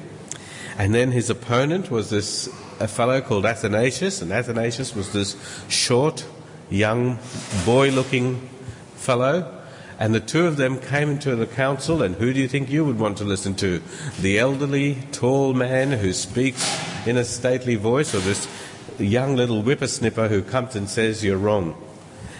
And 0.77 0.95
then 0.95 1.11
his 1.11 1.29
opponent 1.29 1.91
was 1.91 2.09
this 2.09 2.47
a 2.79 2.87
fellow 2.87 3.21
called 3.21 3.45
Athanasius, 3.45 4.21
and 4.21 4.31
Athanasius 4.31 4.95
was 4.95 5.11
this 5.11 5.35
short, 5.67 6.25
young, 6.69 7.19
boy 7.65 7.91
looking 7.91 8.49
fellow. 8.95 9.58
And 9.99 10.15
the 10.15 10.21
two 10.21 10.47
of 10.47 10.55
them 10.55 10.79
came 10.79 11.09
into 11.09 11.35
the 11.35 11.45
council, 11.45 12.01
and 12.01 12.15
who 12.15 12.31
do 12.31 12.39
you 12.39 12.47
think 12.47 12.69
you 12.69 12.85
would 12.85 12.97
want 12.97 13.17
to 13.17 13.25
listen 13.25 13.53
to? 13.55 13.81
The 14.21 14.39
elderly, 14.39 14.95
tall 15.11 15.53
man 15.53 15.91
who 15.91 16.13
speaks 16.13 16.65
in 17.05 17.17
a 17.17 17.25
stately 17.25 17.75
voice, 17.75 18.15
or 18.15 18.19
this 18.19 18.47
young 18.97 19.35
little 19.35 19.61
whippersnipper 19.61 20.29
who 20.29 20.41
comes 20.41 20.77
and 20.77 20.89
says 20.89 21.21
you're 21.23 21.37
wrong? 21.37 21.75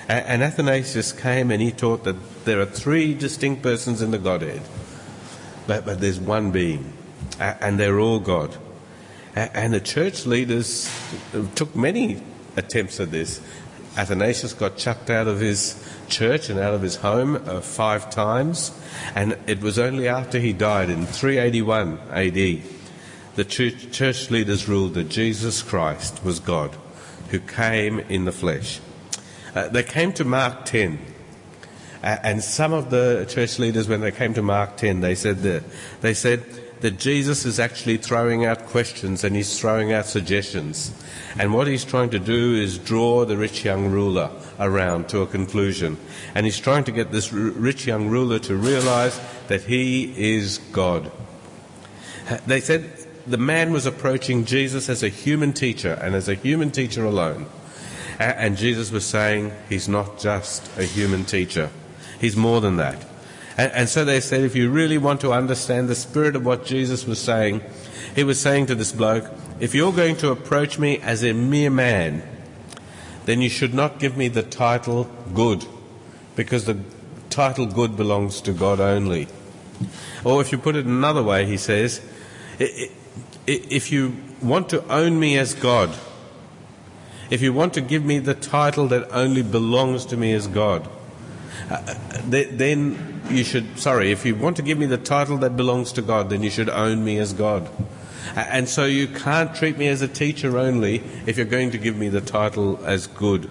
And 0.07 0.41
Athanasius 0.41 1.11
came 1.11 1.51
and 1.51 1.61
he 1.61 1.71
taught 1.71 2.03
that 2.05 2.15
there 2.45 2.59
are 2.61 2.65
three 2.65 3.13
distinct 3.13 3.61
persons 3.61 4.01
in 4.01 4.11
the 4.11 4.17
Godhead, 4.17 4.61
but, 5.67 5.85
but 5.85 5.99
there's 5.99 6.19
one 6.19 6.51
being, 6.51 6.93
and 7.39 7.77
they're 7.77 7.99
all 7.99 8.19
God. 8.19 8.55
And 9.35 9.73
the 9.73 9.81
church 9.81 10.25
leaders 10.25 10.89
took 11.55 11.75
many 11.75 12.23
attempts 12.55 12.99
at 12.99 13.11
this. 13.11 13.41
Athanasius 13.97 14.53
got 14.53 14.77
chucked 14.77 15.09
out 15.09 15.27
of 15.27 15.39
his 15.39 15.83
church 16.07 16.49
and 16.49 16.59
out 16.59 16.73
of 16.73 16.81
his 16.81 16.97
home 16.97 17.35
uh, 17.35 17.61
five 17.61 18.09
times, 18.09 18.71
and 19.15 19.37
it 19.47 19.61
was 19.61 19.77
only 19.79 20.07
after 20.07 20.39
he 20.39 20.53
died 20.53 20.89
in 20.89 21.05
381 21.05 21.99
AD 22.11 22.63
the 23.39 23.45
church, 23.45 23.91
church 23.91 24.29
leaders 24.29 24.67
ruled 24.67 24.95
that 24.95 25.07
Jesus 25.07 25.61
Christ 25.61 26.25
was 26.25 26.41
God 26.41 26.75
who 27.29 27.39
came 27.39 27.99
in 27.99 28.25
the 28.25 28.33
flesh. 28.33 28.81
Uh, 29.55 29.69
they 29.69 29.81
came 29.81 30.11
to 30.13 30.25
Mark 30.25 30.65
10, 30.65 30.99
uh, 32.03 32.17
and 32.21 32.43
some 32.43 32.73
of 32.73 32.89
the 32.89 33.25
church 33.29 33.57
leaders, 33.57 33.87
when 33.87 34.01
they 34.01 34.11
came 34.11 34.33
to 34.33 34.41
Mark 34.41 34.75
10, 34.75 34.99
they 34.99 35.15
said 35.15 35.37
that 35.43 35.63
they 36.01 36.13
said 36.13 36.43
that 36.81 36.97
Jesus 36.97 37.45
is 37.45 37.59
actually 37.59 37.97
throwing 37.97 38.45
out 38.45 38.65
questions 38.67 39.23
and 39.23 39.35
he's 39.35 39.59
throwing 39.59 39.91
out 39.91 40.05
suggestions. 40.05 40.93
And 41.37 41.53
what 41.53 41.67
he's 41.67 41.83
trying 41.83 42.09
to 42.11 42.19
do 42.19 42.55
is 42.55 42.77
draw 42.77 43.25
the 43.25 43.37
rich 43.37 43.65
young 43.65 43.91
ruler 43.91 44.31
around 44.59 45.09
to 45.09 45.21
a 45.21 45.27
conclusion. 45.27 45.97
And 46.35 46.45
he's 46.45 46.59
trying 46.59 46.85
to 46.85 46.91
get 46.91 47.11
this 47.11 47.33
rich 47.33 47.85
young 47.85 48.07
ruler 48.07 48.39
to 48.39 48.55
realize 48.55 49.19
that 49.47 49.63
he 49.63 50.35
is 50.37 50.59
God. 50.71 51.11
They 52.45 52.61
said 52.61 52.89
the 53.27 53.37
man 53.37 53.73
was 53.73 53.85
approaching 53.85 54.45
Jesus 54.45 54.89
as 54.89 55.03
a 55.03 55.09
human 55.09 55.53
teacher 55.53 55.93
and 56.01 56.15
as 56.15 56.29
a 56.29 56.35
human 56.35 56.71
teacher 56.71 57.05
alone. 57.05 57.45
And 58.19 58.57
Jesus 58.57 58.91
was 58.91 59.05
saying 59.05 59.51
he's 59.69 59.87
not 59.87 60.19
just 60.19 60.77
a 60.77 60.83
human 60.83 61.25
teacher, 61.25 61.69
he's 62.19 62.35
more 62.35 62.59
than 62.59 62.77
that. 62.77 63.05
And, 63.59 63.73
and 63.73 63.89
so 63.89 64.05
they 64.05 64.21
said, 64.21 64.43
if 64.43 64.55
you 64.55 64.69
really 64.69 64.97
want 64.97 65.19
to 65.19 65.33
understand 65.33 65.89
the 65.89 65.95
spirit 65.95 66.37
of 66.37 66.45
what 66.45 66.65
Jesus 66.65 67.05
was 67.05 67.19
saying, 67.19 67.61
he 68.15 68.23
was 68.23 68.39
saying 68.39 68.67
to 68.67 68.75
this 68.75 68.93
bloke, 68.93 69.29
if 69.59 69.75
you're 69.75 69.91
going 69.91 70.15
to 70.17 70.31
approach 70.31 70.79
me 70.79 70.99
as 70.99 71.25
a 71.25 71.33
mere 71.33 71.69
man, 71.69 72.23
then 73.25 73.41
you 73.41 73.49
should 73.49 73.73
not 73.73 73.99
give 73.99 74.15
me 74.15 74.29
the 74.29 74.43
title 74.43 75.09
good, 75.33 75.65
because 76.37 76.63
the 76.63 76.79
title 77.29 77.65
good 77.65 77.97
belongs 77.97 78.39
to 78.43 78.53
God 78.53 78.79
only. 78.79 79.27
Or 80.23 80.39
if 80.39 80.53
you 80.53 80.57
put 80.57 80.77
it 80.77 80.85
another 80.85 81.21
way, 81.21 81.45
he 81.45 81.57
says, 81.57 81.99
if 83.45 83.91
you 83.91 84.15
want 84.41 84.69
to 84.69 84.87
own 84.87 85.19
me 85.19 85.37
as 85.37 85.53
God, 85.53 85.93
if 87.29 87.41
you 87.41 87.51
want 87.51 87.73
to 87.73 87.81
give 87.81 88.05
me 88.05 88.19
the 88.19 88.35
title 88.35 88.87
that 88.87 89.11
only 89.11 89.41
belongs 89.41 90.05
to 90.05 90.15
me 90.15 90.31
as 90.31 90.47
God, 90.47 90.87
uh, 91.69 91.93
then 92.23 93.18
you 93.29 93.43
should, 93.43 93.79
sorry, 93.79 94.11
if 94.11 94.25
you 94.25 94.35
want 94.35 94.57
to 94.57 94.61
give 94.61 94.77
me 94.77 94.85
the 94.85 94.97
title 94.97 95.37
that 95.39 95.55
belongs 95.55 95.91
to 95.93 96.01
God, 96.01 96.29
then 96.29 96.43
you 96.43 96.49
should 96.49 96.69
own 96.69 97.03
me 97.03 97.17
as 97.17 97.33
God. 97.33 97.69
And 98.35 98.69
so 98.69 98.85
you 98.85 99.07
can't 99.07 99.55
treat 99.55 99.77
me 99.77 99.87
as 99.87 100.01
a 100.01 100.07
teacher 100.07 100.57
only 100.57 101.03
if 101.25 101.37
you're 101.37 101.45
going 101.45 101.71
to 101.71 101.77
give 101.77 101.95
me 101.95 102.09
the 102.09 102.21
title 102.21 102.79
as 102.85 103.07
good. 103.07 103.49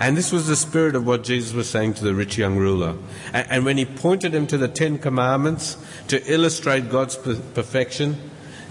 And 0.00 0.16
this 0.16 0.30
was 0.30 0.46
the 0.46 0.56
spirit 0.56 0.94
of 0.94 1.06
what 1.06 1.24
Jesus 1.24 1.52
was 1.52 1.68
saying 1.68 1.94
to 1.94 2.04
the 2.04 2.14
rich 2.14 2.38
young 2.38 2.56
ruler. 2.56 2.96
And 3.32 3.64
when 3.64 3.76
he 3.78 3.84
pointed 3.84 4.32
him 4.32 4.46
to 4.46 4.56
the 4.56 4.68
Ten 4.68 4.98
Commandments 4.98 5.76
to 6.06 6.22
illustrate 6.32 6.88
God's 6.88 7.16
perfection, 7.16 8.16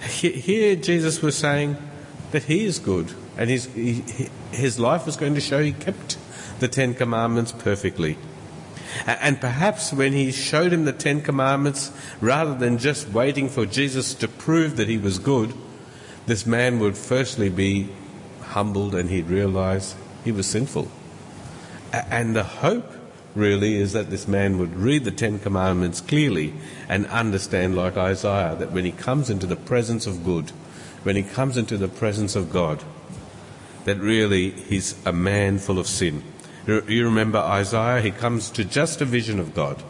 here 0.01 0.75
Jesus 0.75 1.21
was 1.21 1.37
saying 1.37 1.75
that 2.31 2.43
he 2.43 2.65
is 2.65 2.79
good 2.79 3.13
and 3.37 3.49
his, 3.49 3.65
his 4.51 4.79
life 4.79 5.05
was 5.05 5.17
going 5.17 5.35
to 5.35 5.41
show 5.41 5.61
he 5.61 5.73
kept 5.73 6.17
the 6.59 6.67
Ten 6.67 6.93
Commandments 6.93 7.51
perfectly. 7.51 8.17
And 9.05 9.39
perhaps 9.39 9.93
when 9.93 10.13
he 10.13 10.31
showed 10.31 10.73
him 10.73 10.85
the 10.85 10.93
Ten 10.93 11.21
Commandments, 11.21 11.91
rather 12.21 12.55
than 12.55 12.77
just 12.77 13.09
waiting 13.09 13.49
for 13.49 13.65
Jesus 13.65 14.13
to 14.15 14.27
prove 14.27 14.77
that 14.77 14.87
he 14.87 14.97
was 14.97 15.19
good, 15.19 15.53
this 16.25 16.45
man 16.45 16.79
would 16.79 16.97
firstly 16.97 17.49
be 17.49 17.89
humbled 18.41 18.95
and 18.95 19.09
he'd 19.09 19.27
realize 19.27 19.95
he 20.23 20.31
was 20.31 20.47
sinful. 20.47 20.89
And 21.91 22.35
the 22.35 22.43
hope 22.43 22.91
really, 23.37 23.75
is 23.75 23.93
that 23.93 24.09
this 24.09 24.27
man 24.27 24.57
would 24.57 24.75
read 24.75 25.03
the 25.03 25.11
Ten 25.11 25.39
Commandments 25.39 26.01
clearly 26.01 26.53
and 26.89 27.05
understand, 27.07 27.75
like 27.75 27.95
Isaiah, 27.95 28.55
that 28.55 28.71
when 28.71 28.83
he 28.83 28.91
comes 28.91 29.29
into 29.29 29.45
the 29.45 29.55
presence 29.55 30.07
of 30.07 30.25
good, 30.25 30.49
when 31.03 31.15
he 31.15 31.23
comes 31.23 31.55
into 31.55 31.77
the 31.77 31.87
presence 31.87 32.35
of 32.35 32.51
God, 32.51 32.83
that 33.85 33.97
really 33.97 34.51
he's 34.51 34.95
a 35.05 35.13
man 35.13 35.59
full 35.59 35.79
of 35.79 35.87
sin. 35.87 36.23
You 36.67 37.05
remember 37.05 37.39
Isaiah? 37.39 38.01
He 38.01 38.11
comes 38.11 38.49
to 38.51 38.65
just 38.65 38.99
a 39.01 39.05
vision 39.05 39.39
of 39.39 39.55
God 39.55 39.81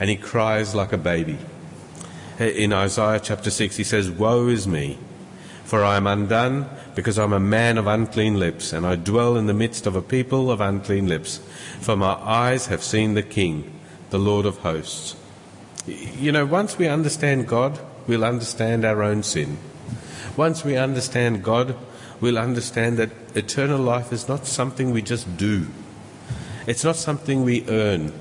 and 0.00 0.08
he 0.08 0.16
cries 0.16 0.74
like 0.74 0.94
a 0.94 0.98
baby. 0.98 1.38
In 2.38 2.72
Isaiah 2.72 3.20
chapter 3.20 3.50
6, 3.50 3.76
he 3.76 3.84
says, 3.84 4.10
Woe 4.10 4.48
is 4.48 4.66
me, 4.66 4.98
for 5.62 5.84
I 5.84 5.98
am 5.98 6.06
undone, 6.06 6.70
because 6.94 7.18
I'm 7.18 7.34
a 7.34 7.38
man 7.38 7.76
of 7.76 7.86
unclean 7.86 8.38
lips, 8.38 8.72
and 8.72 8.86
I 8.86 8.96
dwell 8.96 9.36
in 9.36 9.46
the 9.46 9.52
midst 9.52 9.86
of 9.86 9.94
a 9.94 10.00
people 10.00 10.50
of 10.50 10.62
unclean 10.62 11.06
lips. 11.06 11.38
For 11.80 11.96
my 11.96 12.14
eyes 12.14 12.68
have 12.68 12.82
seen 12.82 13.12
the 13.12 13.22
King, 13.22 13.70
the 14.08 14.18
Lord 14.18 14.46
of 14.46 14.56
hosts. 14.58 15.16
You 15.86 16.32
know, 16.32 16.46
once 16.46 16.78
we 16.78 16.88
understand 16.88 17.46
God, 17.46 17.78
we'll 18.06 18.24
understand 18.24 18.86
our 18.86 19.02
own 19.02 19.22
sin. 19.22 19.58
Once 20.34 20.64
we 20.64 20.78
understand 20.78 21.44
God, 21.44 21.76
we'll 22.22 22.38
understand 22.38 22.96
that 22.96 23.10
eternal 23.34 23.80
life 23.80 24.14
is 24.14 24.28
not 24.28 24.46
something 24.46 24.92
we 24.92 25.02
just 25.02 25.36
do. 25.36 25.66
It's 26.66 26.84
not 26.84 26.96
something 26.96 27.44
we 27.44 27.64
earn. 27.68 28.12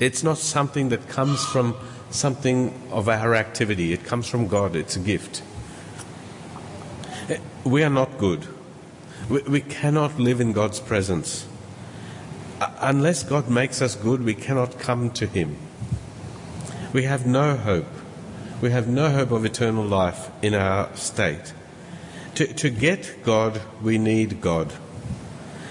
It's 0.00 0.22
not 0.22 0.38
something 0.38 0.88
that 0.90 1.08
comes 1.08 1.44
from 1.44 1.76
something 2.10 2.72
of 2.90 3.08
our 3.08 3.34
activity. 3.34 3.92
It 3.92 4.04
comes 4.04 4.26
from 4.26 4.46
God. 4.48 4.76
It's 4.76 4.96
a 4.96 5.00
gift. 5.00 5.42
Eh, 7.28 7.38
we 7.64 7.82
are 7.82 7.90
not 7.90 8.18
good. 8.18 8.46
We, 9.28 9.60
cannot 9.60 10.18
live 10.20 10.40
in 10.40 10.52
God's 10.52 10.78
presence. 10.78 11.48
Uh, 12.60 12.70
unless 12.80 13.24
God 13.24 13.50
makes 13.50 13.82
us 13.82 13.96
good, 13.96 14.22
we 14.22 14.34
cannot 14.34 14.78
come 14.78 15.10
to 15.12 15.26
Him. 15.26 15.56
We 16.92 17.02
have 17.02 17.26
no 17.26 17.56
hope. 17.56 17.86
We 18.60 18.70
have 18.70 18.86
no 18.86 19.10
hope 19.10 19.32
of 19.32 19.44
eternal 19.44 19.84
life 19.84 20.30
in 20.42 20.54
our 20.54 20.94
state. 20.94 21.52
To, 22.36 22.46
to 22.46 22.70
get 22.70 23.22
God, 23.24 23.60
we 23.82 23.98
need 23.98 24.40
God. 24.40 24.72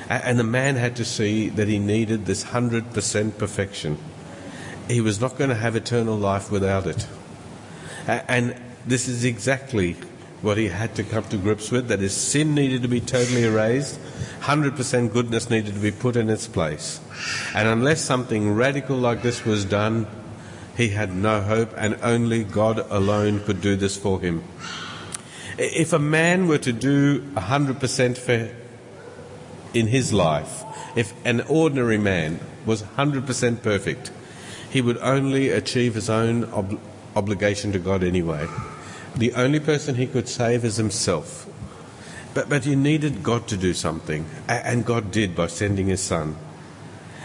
And 0.10 0.38
the 0.38 0.44
man 0.44 0.76
had 0.76 0.96
to 0.98 1.06
see 1.06 1.50
that 1.50 1.68
he 1.68 1.80
needed 1.80 2.26
this 2.26 2.46
100% 2.46 3.38
perfection 3.38 3.98
he 4.88 5.02
was 5.02 5.20
not 5.20 5.38
going 5.38 5.50
to 5.50 5.56
have 5.56 5.76
eternal 5.76 6.16
life 6.16 6.52
without 6.52 6.86
it. 6.88 7.08
And 8.08 8.56
this 8.86 9.08
is 9.08 9.26
exactly 9.26 9.96
what 10.42 10.58
he 10.58 10.68
had 10.68 10.94
to 10.96 11.04
come 11.04 11.24
to 11.24 11.38
grips 11.38 11.72
with 11.72 11.88
that 11.88 12.00
his 12.00 12.14
sin 12.14 12.54
needed 12.54 12.84
to 12.84 12.88
be 12.88 13.02
totally 13.02 13.46
erased, 13.46 14.00
100% 14.42 15.12
goodness 15.12 15.50
needed 15.50 15.74
to 15.74 15.80
be 15.80 15.92
put 15.92 16.16
in 16.16 16.30
its 16.30 16.48
place. 16.48 17.00
And 17.56 17.68
unless 17.68 18.02
something 18.02 18.54
radical 18.54 18.96
like 18.96 19.24
this 19.24 19.44
was 19.44 19.66
done, 19.66 20.06
he 20.78 20.90
had 20.90 21.16
no 21.16 21.42
hope, 21.42 21.74
and 21.78 21.98
only 22.04 22.44
God 22.44 22.80
alone 22.92 23.40
could 23.40 23.62
do 23.62 23.76
this 23.76 23.98
for 23.98 24.20
him. 24.20 24.44
If 25.58 25.94
a 25.94 26.00
man 26.00 26.48
were 26.48 26.58
to 26.60 26.74
do 26.74 27.22
100% 27.22 28.18
for 28.18 28.52
in 29.76 29.88
his 29.88 30.14
life, 30.14 30.64
if 30.96 31.14
an 31.26 31.42
ordinary 31.42 31.98
man 31.98 32.40
was 32.66 32.82
100% 32.82 33.62
perfect, 33.62 34.12
he 34.70 34.82
would 34.82 34.98
only 34.98 35.50
achieve 35.50 35.96
his 35.96 36.10
own 36.10 36.46
ob- 36.46 36.80
obligation 37.16 37.72
to 37.74 37.80
God 37.80 38.04
anyway. 38.04 38.48
The 39.16 39.34
only 39.34 39.60
person 39.60 39.96
he 39.96 40.08
could 40.08 40.28
save 40.28 40.66
is 40.66 40.78
himself. 40.78 41.48
But, 42.34 42.50
but 42.50 42.66
he 42.66 42.76
needed 42.76 43.24
God 43.24 43.48
to 43.48 43.58
do 43.58 43.74
something, 43.74 44.26
and 44.48 44.86
God 44.86 45.12
did 45.12 45.36
by 45.36 45.48
sending 45.48 45.88
his 45.88 46.02
son. 46.02 46.36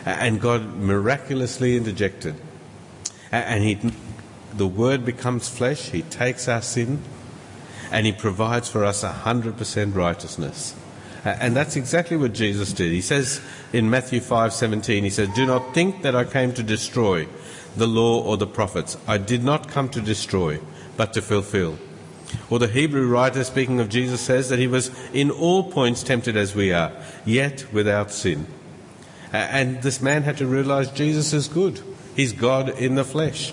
And 0.04 0.40
God 0.40 0.76
miraculously 0.76 1.76
interjected. 1.76 2.36
And 3.32 3.64
he, 3.64 3.92
the 4.52 4.66
Word 4.66 5.04
becomes 5.04 5.48
flesh, 5.48 5.90
He 5.90 6.02
takes 6.02 6.48
our 6.48 6.62
sin, 6.62 7.02
and 7.90 8.06
He 8.06 8.12
provides 8.12 8.68
for 8.68 8.84
us 8.84 9.02
100% 9.04 9.94
righteousness. 9.94 10.74
And 11.24 11.54
that's 11.54 11.76
exactly 11.76 12.16
what 12.16 12.32
Jesus 12.32 12.72
did. 12.72 12.92
He 12.92 13.02
says 13.02 13.40
in 13.72 13.90
Matthew 13.90 14.20
5:17, 14.20 15.04
he 15.04 15.10
says, 15.10 15.28
"Do 15.34 15.46
not 15.46 15.74
think 15.74 16.02
that 16.02 16.16
I 16.16 16.24
came 16.24 16.52
to 16.54 16.62
destroy 16.62 17.26
the 17.76 17.86
law 17.86 18.20
or 18.22 18.36
the 18.36 18.46
prophets. 18.46 18.96
I 19.06 19.18
did 19.18 19.44
not 19.44 19.68
come 19.68 19.88
to 19.90 20.00
destroy, 20.00 20.60
but 20.96 21.12
to 21.12 21.22
fulfill." 21.22 21.78
Or 22.48 22.58
the 22.58 22.68
Hebrew 22.68 23.06
writer 23.06 23.44
speaking 23.44 23.80
of 23.80 23.88
Jesus 23.88 24.20
says 24.20 24.48
that 24.48 24.58
he 24.58 24.66
was 24.66 24.90
in 25.12 25.30
all 25.30 25.64
points 25.64 26.02
tempted 26.02 26.36
as 26.36 26.54
we 26.54 26.72
are, 26.72 26.92
yet 27.24 27.64
without 27.72 28.10
sin. 28.10 28.46
And 29.32 29.82
this 29.82 30.00
man 30.00 30.22
had 30.22 30.38
to 30.38 30.46
realize 30.46 30.88
Jesus 30.88 31.32
is 31.32 31.48
good. 31.48 31.80
He's 32.16 32.32
God 32.32 32.68
in 32.78 32.94
the 32.94 33.04
flesh. 33.04 33.52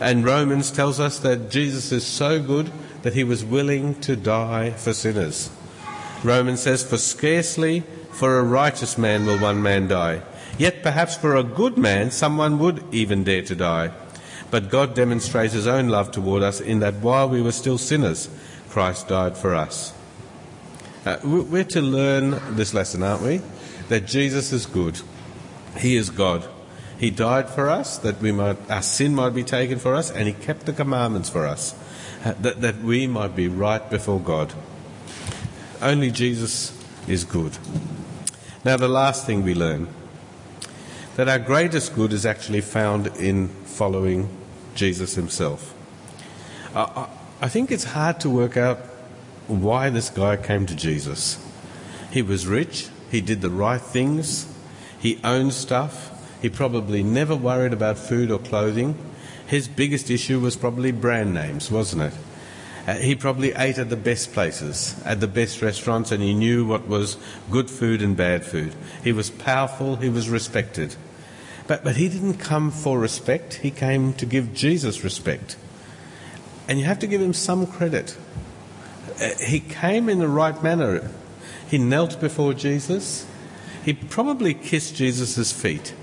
And 0.00 0.24
Romans 0.24 0.70
tells 0.70 0.98
us 0.98 1.18
that 1.20 1.50
Jesus 1.50 1.92
is 1.92 2.04
so 2.04 2.40
good 2.40 2.70
that 3.02 3.14
he 3.14 3.24
was 3.24 3.44
willing 3.44 3.94
to 4.00 4.16
die 4.16 4.70
for 4.70 4.92
sinners. 4.92 5.50
Romans 6.22 6.62
says, 6.62 6.84
For 6.84 6.98
scarcely 6.98 7.80
for 8.12 8.38
a 8.38 8.42
righteous 8.42 8.96
man 8.96 9.26
will 9.26 9.38
one 9.38 9.62
man 9.62 9.88
die. 9.88 10.22
Yet 10.58 10.82
perhaps 10.82 11.16
for 11.16 11.36
a 11.36 11.42
good 11.42 11.78
man 11.78 12.10
someone 12.10 12.58
would 12.58 12.84
even 12.92 13.24
dare 13.24 13.42
to 13.42 13.56
die. 13.56 13.92
But 14.50 14.68
God 14.68 14.94
demonstrates 14.94 15.54
his 15.54 15.66
own 15.66 15.88
love 15.88 16.12
toward 16.12 16.42
us 16.42 16.60
in 16.60 16.80
that 16.80 16.96
while 16.96 17.28
we 17.28 17.40
were 17.40 17.52
still 17.52 17.78
sinners, 17.78 18.28
Christ 18.68 19.08
died 19.08 19.36
for 19.36 19.54
us. 19.54 19.94
Uh, 21.04 21.16
we're 21.24 21.64
to 21.64 21.80
learn 21.80 22.54
this 22.54 22.74
lesson, 22.74 23.02
aren't 23.02 23.22
we? 23.22 23.40
That 23.88 24.06
Jesus 24.06 24.52
is 24.52 24.66
good. 24.66 25.00
He 25.78 25.96
is 25.96 26.10
God. 26.10 26.48
He 26.98 27.10
died 27.10 27.48
for 27.48 27.68
us 27.68 27.98
that 27.98 28.20
we 28.20 28.30
might, 28.30 28.70
our 28.70 28.82
sin 28.82 29.14
might 29.14 29.30
be 29.30 29.42
taken 29.42 29.80
for 29.80 29.94
us, 29.94 30.10
and 30.10 30.28
He 30.28 30.34
kept 30.34 30.66
the 30.66 30.72
commandments 30.72 31.28
for 31.28 31.46
us, 31.46 31.74
uh, 32.24 32.34
that, 32.40 32.60
that 32.60 32.82
we 32.82 33.08
might 33.08 33.34
be 33.34 33.48
right 33.48 33.90
before 33.90 34.20
God. 34.20 34.52
Only 35.82 36.12
Jesus 36.12 36.72
is 37.08 37.24
good. 37.24 37.58
Now, 38.64 38.76
the 38.76 38.86
last 38.86 39.26
thing 39.26 39.42
we 39.42 39.52
learn 39.52 39.88
that 41.16 41.28
our 41.28 41.40
greatest 41.40 41.94
good 41.96 42.12
is 42.12 42.24
actually 42.24 42.60
found 42.60 43.08
in 43.18 43.48
following 43.48 44.28
Jesus 44.76 45.16
himself. 45.16 45.74
I, 46.74 47.08
I 47.40 47.48
think 47.48 47.72
it's 47.72 47.84
hard 47.84 48.20
to 48.20 48.30
work 48.30 48.56
out 48.56 48.78
why 49.48 49.90
this 49.90 50.08
guy 50.08 50.36
came 50.36 50.66
to 50.66 50.76
Jesus. 50.76 51.44
He 52.12 52.22
was 52.22 52.46
rich, 52.46 52.88
he 53.10 53.20
did 53.20 53.40
the 53.40 53.50
right 53.50 53.80
things, 53.80 54.46
he 55.00 55.18
owned 55.24 55.52
stuff, 55.52 56.10
he 56.40 56.48
probably 56.48 57.02
never 57.02 57.34
worried 57.34 57.72
about 57.72 57.98
food 57.98 58.30
or 58.30 58.38
clothing. 58.38 58.96
His 59.48 59.66
biggest 59.66 60.10
issue 60.10 60.38
was 60.38 60.56
probably 60.56 60.92
brand 60.92 61.34
names, 61.34 61.70
wasn't 61.70 62.02
it? 62.02 62.14
Uh, 62.86 62.94
he 62.94 63.14
probably 63.14 63.52
ate 63.52 63.78
at 63.78 63.90
the 63.90 63.96
best 63.96 64.32
places, 64.32 65.00
at 65.04 65.20
the 65.20 65.28
best 65.28 65.62
restaurants, 65.62 66.10
and 66.10 66.20
he 66.20 66.34
knew 66.34 66.66
what 66.66 66.88
was 66.88 67.16
good 67.48 67.70
food 67.70 68.02
and 68.02 68.16
bad 68.16 68.44
food. 68.44 68.74
He 69.04 69.12
was 69.12 69.30
powerful, 69.30 69.96
he 69.96 70.08
was 70.08 70.28
respected. 70.28 70.96
But, 71.68 71.84
but 71.84 71.94
he 71.94 72.08
didn't 72.08 72.38
come 72.38 72.72
for 72.72 72.98
respect, 72.98 73.54
he 73.54 73.70
came 73.70 74.14
to 74.14 74.26
give 74.26 74.52
Jesus 74.52 75.04
respect. 75.04 75.56
And 76.66 76.78
you 76.80 76.84
have 76.86 76.98
to 77.00 77.06
give 77.06 77.20
him 77.20 77.32
some 77.32 77.66
credit. 77.68 78.16
Uh, 79.20 79.28
he 79.40 79.60
came 79.60 80.08
in 80.08 80.18
the 80.18 80.28
right 80.28 80.60
manner. 80.60 81.08
He 81.68 81.78
knelt 81.78 82.20
before 82.20 82.52
Jesus. 82.52 83.26
He 83.84 83.92
probably 83.92 84.54
kissed 84.54 84.96
Jesus' 84.96 85.52
feet. 85.52 85.94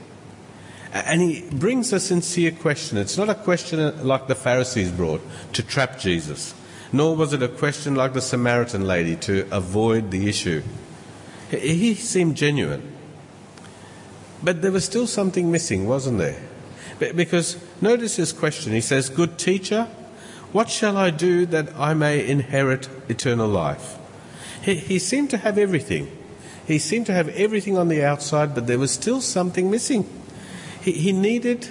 And 0.93 1.21
he 1.21 1.47
brings 1.51 1.91
a 1.91 1.99
sincere 1.99 2.51
question. 2.51 2.97
It's 2.97 3.17
not 3.17 3.29
a 3.29 3.35
question 3.35 4.05
like 4.05 4.27
the 4.27 4.35
Pharisees 4.35 4.91
brought 4.91 5.21
to 5.53 5.61
trap 5.61 5.99
Jesus 5.99 6.53
nor 6.91 7.15
was 7.15 7.33
it 7.33 7.43
a 7.43 7.47
question 7.47 7.95
like 7.95 8.13
the 8.13 8.21
Samaritan 8.21 8.85
lady 8.85 9.15
to 9.15 9.47
avoid 9.51 10.11
the 10.11 10.27
issue. 10.27 10.63
He 11.51 11.93
seemed 11.95 12.35
genuine. 12.35 12.95
But 14.41 14.61
there 14.61 14.71
was 14.71 14.85
still 14.85 15.07
something 15.07 15.51
missing, 15.51 15.87
wasn't 15.87 16.19
there? 16.19 16.41
Because 16.99 17.57
notice 17.81 18.15
his 18.15 18.33
question. 18.33 18.73
He 18.73 18.81
says, 18.81 19.09
Good 19.09 19.37
teacher, 19.37 19.85
what 20.51 20.69
shall 20.69 20.97
I 20.97 21.09
do 21.09 21.45
that 21.47 21.75
I 21.75 21.93
may 21.93 22.25
inherit 22.25 22.89
eternal 23.07 23.47
life? 23.47 23.97
He, 24.61 24.75
he 24.75 24.99
seemed 24.99 25.29
to 25.31 25.37
have 25.37 25.57
everything. 25.57 26.11
He 26.65 26.79
seemed 26.79 27.05
to 27.07 27.13
have 27.13 27.29
everything 27.29 27.77
on 27.77 27.87
the 27.87 28.03
outside, 28.03 28.53
but 28.53 28.67
there 28.67 28.79
was 28.79 28.91
still 28.91 29.21
something 29.21 29.71
missing. 29.71 30.07
He, 30.81 30.91
he 30.93 31.11
needed 31.11 31.67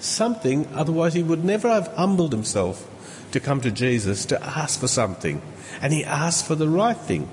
something, 0.00 0.68
otherwise, 0.74 1.14
he 1.14 1.22
would 1.22 1.44
never 1.44 1.68
have 1.68 1.88
humbled 1.94 2.32
himself 2.32 2.86
to 3.32 3.40
come 3.40 3.60
to 3.60 3.70
Jesus 3.70 4.24
to 4.26 4.42
ask 4.42 4.80
for 4.80 4.88
something. 4.88 5.42
And 5.80 5.92
he 5.92 6.04
asks 6.04 6.46
for 6.46 6.54
the 6.54 6.68
right 6.68 6.96
thing. 6.96 7.28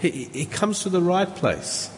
He, 0.00 0.28
he 0.32 0.46
comes 0.46 0.80
to 0.82 0.88
the 0.88 1.02
right 1.02 1.34
place. 1.34 1.90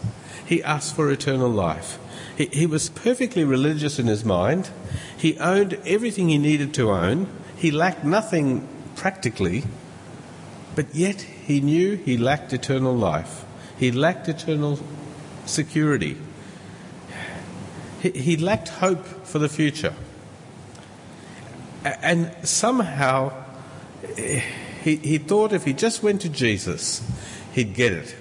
He 0.47 0.63
asks 0.63 0.93
for 0.93 1.11
eternal 1.11 1.49
life. 1.49 1.99
He, 2.37 2.47
he 2.47 2.67
was 2.67 2.89
perfectly 2.91 3.45
religious 3.45 3.99
in 3.99 4.07
his 4.07 4.25
mind. 4.25 4.71
He 5.17 5.39
owned 5.39 5.79
everything 5.87 6.29
he 6.29 6.39
needed 6.39 6.75
to 6.75 6.91
own. 6.91 7.29
He 7.57 7.71
lacked 7.71 8.05
nothing 8.05 8.69
practically. 8.97 9.65
But 10.75 10.95
yet 10.95 11.23
he 11.23 11.61
knew 11.61 11.97
he 11.97 12.19
lacked 12.19 12.53
eternal 12.53 12.95
life. 12.95 13.45
He 13.79 13.93
lacked 13.93 14.29
eternal 14.29 14.79
security. 15.47 16.17
he, 18.01 18.11
he 18.11 18.37
lacked 18.37 18.69
hope 18.69 19.07
for 19.27 19.39
the 19.39 19.49
future. 19.49 19.95
And 21.85 22.35
somehow 22.47 23.33
eh, 24.17 24.41
he, 24.83 24.97
he 24.97 25.19
thought 25.19 25.53
if 25.53 25.65
he 25.65 25.73
just 25.73 26.03
went 26.03 26.23
to 26.23 26.29
Jesus, 26.29 27.03
he'd 27.53 27.75
get 27.75 27.93
it. 27.93 28.17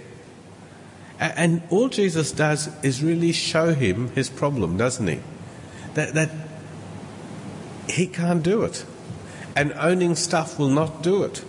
And 1.19 1.63
all 1.69 1.89
Jesus 1.89 2.31
does 2.31 2.69
is 2.83 3.01
really 3.01 3.31
show 3.31 3.73
him 3.73 4.09
his 4.09 4.29
problem, 4.29 4.77
doesn't 4.77 5.07
he? 5.07 5.19
That, 5.93 6.13
that 6.15 6.31
he 7.87 8.07
can't 8.07 8.43
do 8.43 8.63
it. 8.63 8.85
And 9.55 9.73
owning 9.73 10.15
stuff 10.15 10.59
will 10.59 10.69
not 10.69 11.01
do 11.01 11.23
it. 11.23 11.43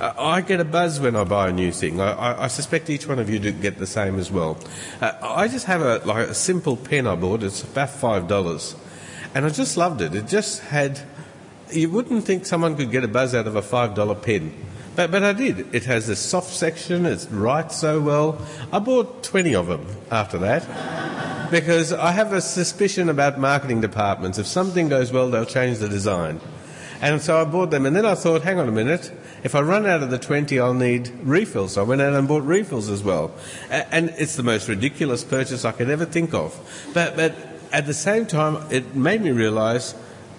I 0.00 0.40
get 0.40 0.60
a 0.60 0.64
buzz 0.64 0.98
when 0.98 1.14
I 1.14 1.24
buy 1.24 1.48
a 1.48 1.52
new 1.52 1.72
thing. 1.72 2.00
I, 2.00 2.12
I, 2.12 2.44
I 2.44 2.46
suspect 2.46 2.88
each 2.88 3.06
one 3.06 3.18
of 3.18 3.28
you 3.28 3.38
do 3.38 3.52
get 3.52 3.78
the 3.78 3.86
same 3.86 4.18
as 4.18 4.30
well. 4.30 4.58
Uh, 5.00 5.12
I 5.20 5.46
just 5.46 5.66
have 5.66 5.82
a 5.82 5.98
like 6.06 6.28
a 6.28 6.34
simple 6.34 6.76
pen 6.76 7.06
I 7.06 7.16
bought. 7.16 7.42
It's 7.42 7.62
about 7.62 7.90
five 7.90 8.26
dollars, 8.26 8.74
and 9.34 9.44
I 9.44 9.50
just 9.50 9.76
loved 9.76 10.00
it. 10.00 10.14
It 10.14 10.26
just 10.26 10.60
had. 10.60 11.00
You 11.70 11.88
wouldn't 11.88 12.24
think 12.24 12.46
someone 12.46 12.76
could 12.76 12.90
get 12.90 13.04
a 13.04 13.08
buzz 13.08 13.34
out 13.34 13.46
of 13.46 13.54
a 13.54 13.62
five 13.62 13.94
dollar 13.94 14.14
pen, 14.14 14.52
but 14.96 15.10
but 15.10 15.22
I 15.22 15.32
did. 15.32 15.74
It 15.74 15.84
has 15.84 16.08
a 16.08 16.16
soft 16.16 16.52
section. 16.52 17.06
It 17.06 17.26
writes 17.30 17.76
so 17.76 18.00
well. 18.00 18.44
I 18.72 18.78
bought 18.80 19.22
twenty 19.22 19.54
of 19.54 19.68
them 19.68 19.86
after 20.10 20.38
that 20.38 21.48
because 21.50 21.92
I 21.92 22.12
have 22.12 22.32
a 22.32 22.40
suspicion 22.40 23.08
about 23.08 23.38
marketing 23.38 23.80
departments. 23.80 24.38
If 24.38 24.46
something 24.46 24.88
goes 24.88 25.12
well, 25.12 25.30
they'll 25.30 25.44
change 25.44 25.78
the 25.78 25.88
design. 25.88 26.40
And 27.02 27.22
so 27.22 27.40
I 27.40 27.44
bought 27.44 27.70
them, 27.70 27.86
and 27.86 27.96
then 27.96 28.04
I 28.04 28.14
thought, 28.14 28.42
hang 28.42 28.58
on 28.58 28.68
a 28.68 28.72
minute, 28.72 29.10
if 29.42 29.54
I 29.54 29.62
run 29.62 29.86
out 29.86 30.02
of 30.02 30.10
the 30.10 30.18
20, 30.18 30.58
I'll 30.60 30.74
need 30.74 31.10
refills. 31.22 31.74
So 31.74 31.80
I 31.80 31.84
went 31.84 32.02
out 32.02 32.12
and 32.12 32.28
bought 32.28 32.42
refills 32.42 32.90
as 32.90 33.02
well. 33.02 33.32
And 33.70 34.12
it's 34.18 34.36
the 34.36 34.42
most 34.42 34.68
ridiculous 34.68 35.24
purchase 35.24 35.64
I 35.64 35.72
could 35.72 35.88
ever 35.88 36.04
think 36.04 36.34
of. 36.34 36.58
But, 36.92 37.16
but 37.16 37.34
at 37.72 37.86
the 37.86 37.94
same 37.94 38.26
time, 38.26 38.64
it 38.70 38.94
made 38.94 39.22
me 39.22 39.30
realize 39.30 39.94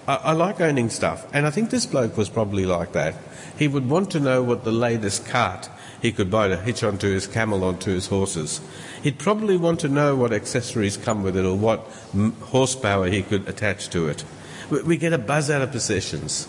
I, 0.06 0.16
I 0.16 0.32
like 0.32 0.60
owning 0.60 0.90
stuff. 0.90 1.26
And 1.32 1.46
I 1.46 1.50
think 1.50 1.70
this 1.70 1.86
bloke 1.86 2.16
was 2.16 2.28
probably 2.28 2.66
like 2.66 2.92
that. 2.92 3.14
He 3.58 3.68
would 3.68 3.88
want 3.88 4.10
to 4.12 4.20
know 4.20 4.42
what 4.42 4.64
the 4.64 4.72
latest 4.72 5.26
cart 5.26 5.68
he 6.00 6.12
could 6.12 6.30
buy 6.30 6.48
to 6.48 6.56
hitch 6.56 6.82
onto 6.82 7.12
his 7.12 7.26
camel 7.26 7.62
onto 7.62 7.92
his 7.92 8.08
horses. 8.08 8.60
He'd 9.02 9.18
probably 9.18 9.56
want 9.56 9.80
to 9.80 9.88
know 9.88 10.16
what 10.16 10.32
accessories 10.32 10.96
come 10.96 11.22
with 11.22 11.36
it 11.36 11.44
or 11.44 11.56
what 11.56 11.80
horsepower 12.40 13.08
he 13.08 13.22
could 13.22 13.48
attach 13.48 13.88
to 13.90 14.08
it. 14.08 14.24
We, 14.70 14.82
we 14.82 14.96
get 14.96 15.12
a 15.12 15.18
buzz 15.18 15.50
out 15.50 15.62
of 15.62 15.70
possessions. 15.70 16.48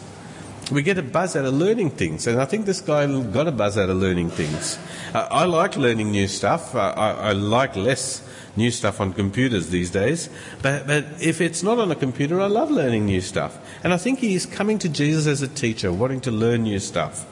We 0.72 0.82
get 0.82 0.98
a 0.98 1.04
buzz 1.04 1.36
out 1.36 1.46
of 1.46 1.54
learning 1.54 1.92
things, 1.92 2.26
and 2.26 2.40
I 2.42 2.46
think 2.46 2.66
this 2.66 2.80
guy 2.82 3.06
got 3.32 3.48
a 3.48 3.52
buzz 3.52 3.78
out 3.78 3.90
of 3.90 3.98
learning 3.98 4.30
things. 4.30 4.80
Uh, 5.14 5.28
I 5.30 5.44
like 5.46 5.76
learning 5.76 6.12
new 6.12 6.28
stuff. 6.28 6.74
I, 6.74 6.92
I, 6.92 7.12
I 7.12 7.32
like 7.34 7.76
less 7.76 8.28
new 8.56 8.72
stuff 8.72 9.02
on 9.02 9.14
computers 9.14 9.70
these 9.70 9.92
days, 9.92 10.30
but, 10.62 10.88
but 10.88 11.06
if 11.20 11.42
it's 11.42 11.64
not 11.64 11.80
on 11.80 11.92
a 11.92 11.96
computer, 11.96 12.40
I 12.40 12.48
love 12.48 12.72
learning 12.72 13.06
new 13.06 13.20
stuff. 13.20 13.58
And 13.84 13.92
I 13.94 13.98
think 13.98 14.20
he 14.20 14.36
is 14.36 14.46
coming 14.46 14.80
to 14.80 14.90
Jesus 14.90 15.28
as 15.28 15.42
a 15.42 15.48
teacher, 15.48 15.92
wanting 15.92 16.22
to 16.22 16.32
learn 16.32 16.64
new 16.64 16.80
stuff. 16.80 17.26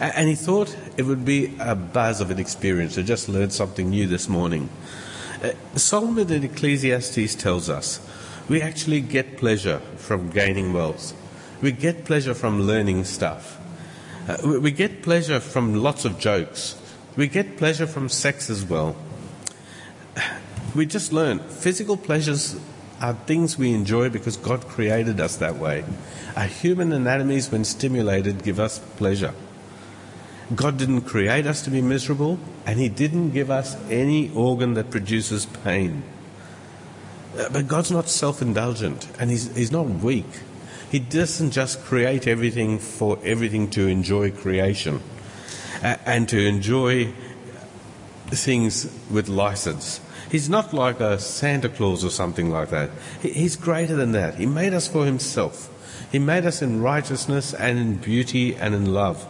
A- 0.00 0.16
And 0.18 0.28
he 0.28 0.34
thought 0.34 0.74
it 0.96 1.02
would 1.02 1.24
be 1.24 1.54
a 1.60 1.74
buzz 1.74 2.20
of 2.20 2.30
an 2.30 2.38
experience 2.38 2.94
to 2.94 3.02
just 3.02 3.28
learn 3.28 3.50
something 3.50 3.90
new 3.90 4.06
this 4.06 4.28
morning. 4.28 4.70
Uh, 5.42 5.50
Solomon 5.76 6.32
in 6.32 6.44
Ecclesiastes 6.44 7.34
tells 7.34 7.68
us 7.68 8.00
we 8.48 8.62
actually 8.62 9.00
get 9.02 9.36
pleasure 9.36 9.80
from 9.96 10.30
gaining 10.30 10.72
wealth. 10.72 11.14
We 11.62 11.72
get 11.72 12.04
pleasure 12.04 12.34
from 12.34 12.62
learning 12.62 13.04
stuff. 13.04 13.58
Uh, 14.28 14.36
we, 14.44 14.58
we 14.58 14.70
get 14.70 15.02
pleasure 15.02 15.40
from 15.40 15.74
lots 15.74 16.04
of 16.04 16.18
jokes. 16.18 16.80
We 17.16 17.28
get 17.28 17.56
pleasure 17.56 17.86
from 17.86 18.08
sex 18.08 18.50
as 18.50 18.64
well. 18.64 18.96
We 20.72 20.86
just 20.86 21.12
learn 21.12 21.40
physical 21.40 21.96
pleasures 21.96 22.54
are 23.00 23.14
things 23.14 23.58
we 23.58 23.72
enjoy 23.72 24.08
because 24.08 24.36
God 24.36 24.68
created 24.68 25.18
us 25.20 25.36
that 25.38 25.56
way. 25.56 25.84
Our 26.36 26.46
human 26.46 26.92
anatomies, 26.92 27.50
when 27.50 27.64
stimulated, 27.64 28.44
give 28.44 28.60
us 28.60 28.78
pleasure. 28.78 29.34
God 30.54 30.78
didn't 30.78 31.02
create 31.02 31.46
us 31.46 31.62
to 31.62 31.70
be 31.70 31.80
miserable, 31.80 32.38
and 32.66 32.78
He 32.78 32.88
didn't 32.88 33.30
give 33.30 33.50
us 33.50 33.76
any 33.90 34.30
organ 34.30 34.74
that 34.74 34.90
produces 34.90 35.46
pain. 35.46 36.02
Uh, 37.36 37.48
But 37.50 37.68
God's 37.68 37.90
not 37.90 38.08
self 38.08 38.42
indulgent, 38.42 39.08
and 39.18 39.30
he's, 39.30 39.54
he's 39.56 39.72
not 39.72 39.86
weak. 39.86 40.26
He 40.90 40.98
doesn't 40.98 41.52
just 41.52 41.82
create 41.84 42.26
everything 42.26 42.78
for 42.78 43.18
everything 43.24 43.70
to 43.70 43.86
enjoy 43.86 44.32
creation 44.32 45.00
uh, 45.82 45.96
and 46.04 46.28
to 46.28 46.38
enjoy 46.44 47.12
things 48.26 48.92
with 49.10 49.28
license. 49.28 50.00
He's 50.30 50.48
not 50.48 50.72
like 50.72 51.00
a 51.00 51.18
Santa 51.18 51.68
Claus 51.68 52.04
or 52.04 52.10
something 52.10 52.50
like 52.50 52.70
that. 52.70 52.90
He- 53.22 53.32
He's 53.32 53.56
greater 53.56 53.94
than 53.96 54.12
that. 54.12 54.36
He 54.36 54.46
made 54.46 54.74
us 54.74 54.88
for 54.88 55.04
Himself. 55.04 55.68
He 56.10 56.18
made 56.18 56.44
us 56.44 56.60
in 56.62 56.82
righteousness 56.82 57.54
and 57.54 57.78
in 57.78 57.94
beauty 57.96 58.54
and 58.56 58.74
in 58.74 58.92
love. 58.92 59.26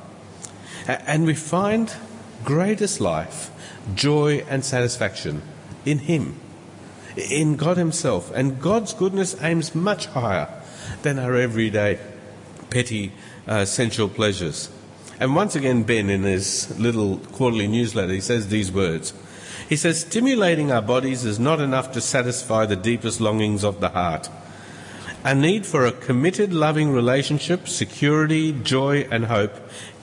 And 0.86 1.24
we 1.26 1.34
find 1.34 1.92
greatest 2.44 3.00
life, 3.00 3.50
joy, 3.94 4.44
and 4.48 4.64
satisfaction 4.64 5.42
in 5.84 5.98
Him, 5.98 6.40
in 7.16 7.56
God 7.56 7.76
Himself. 7.76 8.30
And 8.34 8.60
God's 8.60 8.94
goodness 8.94 9.36
aims 9.42 9.74
much 9.74 10.06
higher 10.06 10.48
than 11.02 11.18
our 11.18 11.34
everyday 11.34 11.98
petty 12.70 13.12
uh, 13.46 13.64
sensual 13.64 14.08
pleasures. 14.08 14.70
And 15.18 15.34
once 15.34 15.54
again, 15.54 15.82
Ben, 15.82 16.08
in 16.08 16.22
his 16.22 16.78
little 16.78 17.18
quarterly 17.18 17.68
newsletter, 17.68 18.12
he 18.12 18.20
says 18.20 18.48
these 18.48 18.72
words. 18.72 19.12
He 19.68 19.76
says, 19.76 20.00
Stimulating 20.00 20.72
our 20.72 20.82
bodies 20.82 21.24
is 21.24 21.38
not 21.38 21.60
enough 21.60 21.92
to 21.92 22.00
satisfy 22.00 22.66
the 22.66 22.76
deepest 22.76 23.20
longings 23.20 23.62
of 23.62 23.80
the 23.80 23.90
heart. 23.90 24.28
A 25.22 25.34
need 25.34 25.66
for 25.66 25.84
a 25.84 25.92
committed, 25.92 26.54
loving 26.54 26.92
relationship, 26.92 27.68
security, 27.68 28.52
joy, 28.52 29.06
and 29.10 29.26
hope 29.26 29.52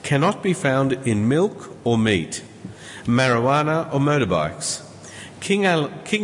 cannot 0.04 0.42
be 0.42 0.54
found 0.54 0.92
in 0.92 1.28
milk 1.28 1.76
or 1.82 1.98
meat, 1.98 2.44
marijuana 3.04 3.92
or 3.92 3.98
motorbikes, 3.98 4.84
King, 5.40 5.66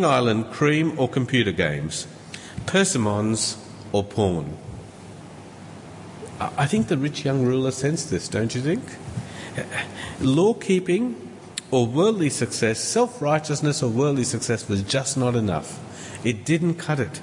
Island 0.04 0.52
cream 0.52 0.98
or 0.98 1.08
computer 1.08 1.50
games, 1.50 2.06
persimmons 2.66 3.56
or 3.94 4.02
porn. 4.02 4.58
I 6.40 6.66
think 6.66 6.88
the 6.88 6.98
rich 6.98 7.24
young 7.24 7.44
ruler 7.44 7.70
sensed 7.70 8.10
this, 8.10 8.26
don't 8.26 8.52
you 8.52 8.60
think? 8.60 8.82
Law 10.20 10.54
keeping 10.54 11.14
or 11.70 11.86
worldly 11.86 12.28
success, 12.28 12.80
self 12.80 13.22
righteousness 13.22 13.84
or 13.84 13.88
worldly 13.88 14.24
success 14.24 14.68
was 14.68 14.82
just 14.82 15.16
not 15.16 15.36
enough. 15.36 15.78
It 16.26 16.44
didn't 16.44 16.74
cut 16.74 16.98
it. 16.98 17.20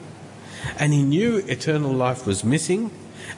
And 0.79 0.93
he 0.93 1.03
knew 1.03 1.39
eternal 1.39 1.91
life 1.91 2.25
was 2.25 2.45
missing, 2.45 2.89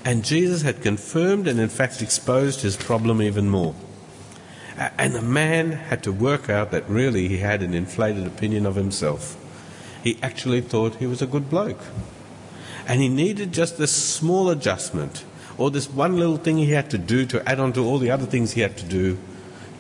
and 0.05 0.23
Jesus 0.23 0.61
had 0.61 0.83
confirmed 0.83 1.47
and, 1.47 1.59
in 1.59 1.69
fact, 1.69 2.03
exposed 2.03 2.61
his 2.61 2.77
problem 2.77 3.19
even 3.19 3.49
more. 3.49 3.73
And 4.99 5.15
the 5.15 5.23
man 5.23 5.71
had 5.71 6.03
to 6.03 6.11
work 6.11 6.51
out 6.51 6.69
that 6.69 6.87
really 6.87 7.27
he 7.29 7.37
had 7.37 7.63
an 7.63 7.73
inflated 7.73 8.27
opinion 8.27 8.67
of 8.67 8.75
himself. 8.75 9.37
He 10.03 10.19
actually 10.21 10.61
thought 10.61 10.97
he 10.97 11.07
was 11.07 11.23
a 11.23 11.27
good 11.27 11.49
bloke. 11.49 11.81
And 12.87 13.01
he 13.01 13.09
needed 13.09 13.53
just 13.53 13.77
this 13.77 13.91
small 13.91 14.49
adjustment, 14.49 15.23
or 15.57 15.71
this 15.71 15.89
one 15.89 16.17
little 16.17 16.37
thing 16.37 16.57
he 16.57 16.71
had 16.71 16.89
to 16.91 16.97
do 16.97 17.25
to 17.27 17.47
add 17.47 17.59
on 17.59 17.73
to 17.73 17.85
all 17.85 17.99
the 17.99 18.11
other 18.11 18.25
things 18.25 18.53
he 18.53 18.61
had 18.61 18.77
to 18.77 18.85
do 18.85 19.17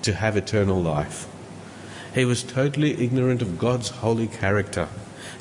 to 0.03 0.13
have 0.13 0.37
eternal 0.37 0.81
life. 0.81 1.27
He 2.13 2.25
was 2.25 2.43
totally 2.43 3.03
ignorant 3.03 3.41
of 3.41 3.57
God's 3.57 3.89
holy 3.89 4.27
character. 4.27 4.87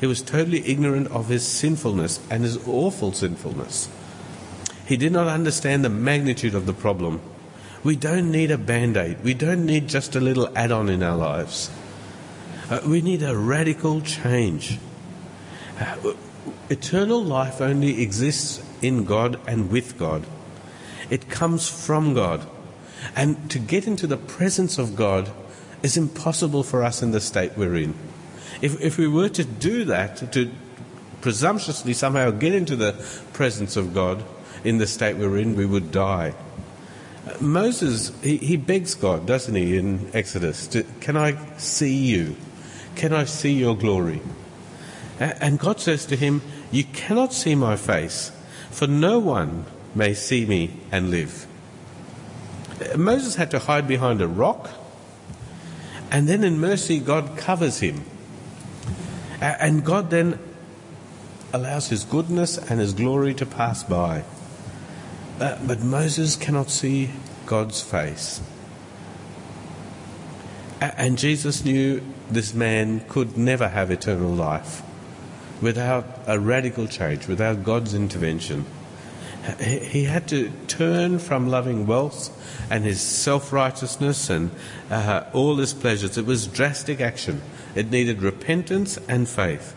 He 0.01 0.07
was 0.07 0.22
totally 0.22 0.66
ignorant 0.66 1.09
of 1.09 1.29
his 1.29 1.46
sinfulness 1.46 2.18
and 2.31 2.42
his 2.42 2.66
awful 2.66 3.12
sinfulness. 3.12 3.88
He 4.87 4.96
did 4.96 5.12
not 5.12 5.29
understand 5.29 5.85
the 5.85 5.88
magnitude 5.88 6.55
of 6.55 6.66
the 6.66 6.72
problem. 6.72 7.20
We 7.85 7.96
don't 7.96 8.31
need 8.31 8.51
a 8.51 8.59
band 8.59 8.96
aid. 8.96 9.22
We 9.22 9.35
don't 9.35 9.66
need 9.66 9.88
just 9.88 10.16
a 10.16 10.20
little 10.20 10.57
add 10.57 10.72
on 10.72 10.88
in 10.88 11.03
our 11.03 11.16
lives. 11.16 11.70
Uh, 12.70 12.81
we 12.87 13.03
need 13.03 13.22
a 13.22 13.37
radical 13.37 14.01
change. 14.01 14.79
Uh, 15.79 16.14
eternal 16.72 17.22
life 17.22 17.61
only 17.61 18.02
exists 18.02 18.62
in 18.80 19.04
God 19.04 19.38
and 19.46 19.70
with 19.70 19.98
God. 19.98 20.25
It 21.10 21.29
comes 21.29 21.68
from 21.68 22.14
God. 22.14 22.46
And 23.14 23.50
to 23.50 23.58
get 23.58 23.87
into 23.87 24.06
the 24.06 24.16
presence 24.16 24.79
of 24.79 24.96
God 24.96 25.31
is 25.83 25.96
impossible 25.96 26.62
for 26.62 26.83
us 26.83 27.02
in 27.02 27.10
the 27.10 27.20
state 27.20 27.52
we're 27.56 27.77
in. 27.77 27.94
If, 28.60 28.81
if 28.81 28.96
we 28.96 29.08
were 29.08 29.29
to 29.31 29.44
do 29.44 29.85
that, 29.85 30.33
to 30.33 30.50
presumptuously 31.20 31.92
somehow 31.92 32.31
get 32.31 32.54
into 32.54 32.77
the 32.77 32.92
presence 33.33 33.77
of 33.77 33.92
God 33.92 34.25
in 34.64 34.79
the 34.79 34.87
state 34.87 35.16
we're 35.16 35.38
in, 35.38 35.56
we 35.56 35.66
would 35.66 35.90
die. 35.90 36.35
Moses, 37.40 38.12
he, 38.23 38.38
he 38.38 38.56
begs 38.56 38.94
God, 38.94 39.27
doesn't 39.27 39.54
he, 39.54 39.77
in 39.77 40.10
Exodus, 40.12 40.66
to, 40.68 40.83
Can 41.00 41.16
I 41.16 41.37
see 41.56 41.94
you? 41.94 42.37
Can 42.96 43.12
I 43.12 43.25
see 43.25 43.52
your 43.52 43.77
glory? 43.77 44.20
And 45.18 45.58
God 45.58 45.81
says 45.81 46.06
to 46.06 46.16
him, 46.16 46.42
You 46.73 46.85
cannot 46.85 47.35
see 47.35 47.54
my 47.54 47.77
face, 47.77 48.33
for 48.70 48.87
no 48.87 49.18
one 49.18 49.66
may 49.94 50.14
see 50.14 50.46
me 50.46 50.70
and 50.90 51.10
live. 51.10 51.46
Moses 52.96 53.37
had 53.37 53.50
to 53.50 53.58
hide 53.58 53.87
behind 53.87 54.23
a 54.23 54.27
rock, 54.27 54.70
and 56.10 56.27
then 56.27 56.42
in 56.42 56.58
mercy, 56.58 56.98
God 56.98 57.37
covers 57.37 57.81
him. 57.81 58.04
And 59.40 59.85
God 59.85 60.08
then 60.08 60.38
allows 61.52 61.88
his 61.88 62.04
goodness 62.04 62.56
and 62.56 62.81
his 62.81 62.94
glory 62.94 63.35
to 63.35 63.44
pass 63.44 63.83
by. 63.83 64.25
Uh, 65.38 65.58
but 65.66 65.81
Moses 65.81 66.37
cannot 66.37 66.70
see 66.70 67.10
God's 67.44 67.83
face. 67.83 68.40
And 70.81 71.18
Jesus 71.18 71.64
knew 71.64 72.02
this 72.31 72.54
man 72.54 73.00
could 73.08 73.37
never 73.37 73.68
have 73.68 73.90
eternal 73.90 74.31
life 74.31 74.83
without 75.63 76.04
a 76.27 76.38
radical 76.38 76.87
change, 76.87 77.29
without 77.29 77.65
God's 77.65 77.94
intervention. 77.94 78.67
He 79.60 80.04
had 80.04 80.29
to 80.29 80.50
turn 80.69 81.19
from 81.19 81.48
loving 81.48 81.87
wealth 81.87 82.31
and 82.71 82.85
his 82.85 83.00
self 83.00 83.52
righteousness 83.52 84.31
and 84.31 84.50
uh, 84.90 85.25
all 85.33 85.56
his 85.56 85.73
pleasures. 85.73 86.19
It 86.19 86.27
was 86.27 86.46
drastic 86.46 87.00
action. 87.00 87.42
It 87.75 87.90
needed 87.90 88.23
repentance 88.23 88.98
and 89.08 89.29
faith. 89.29 89.75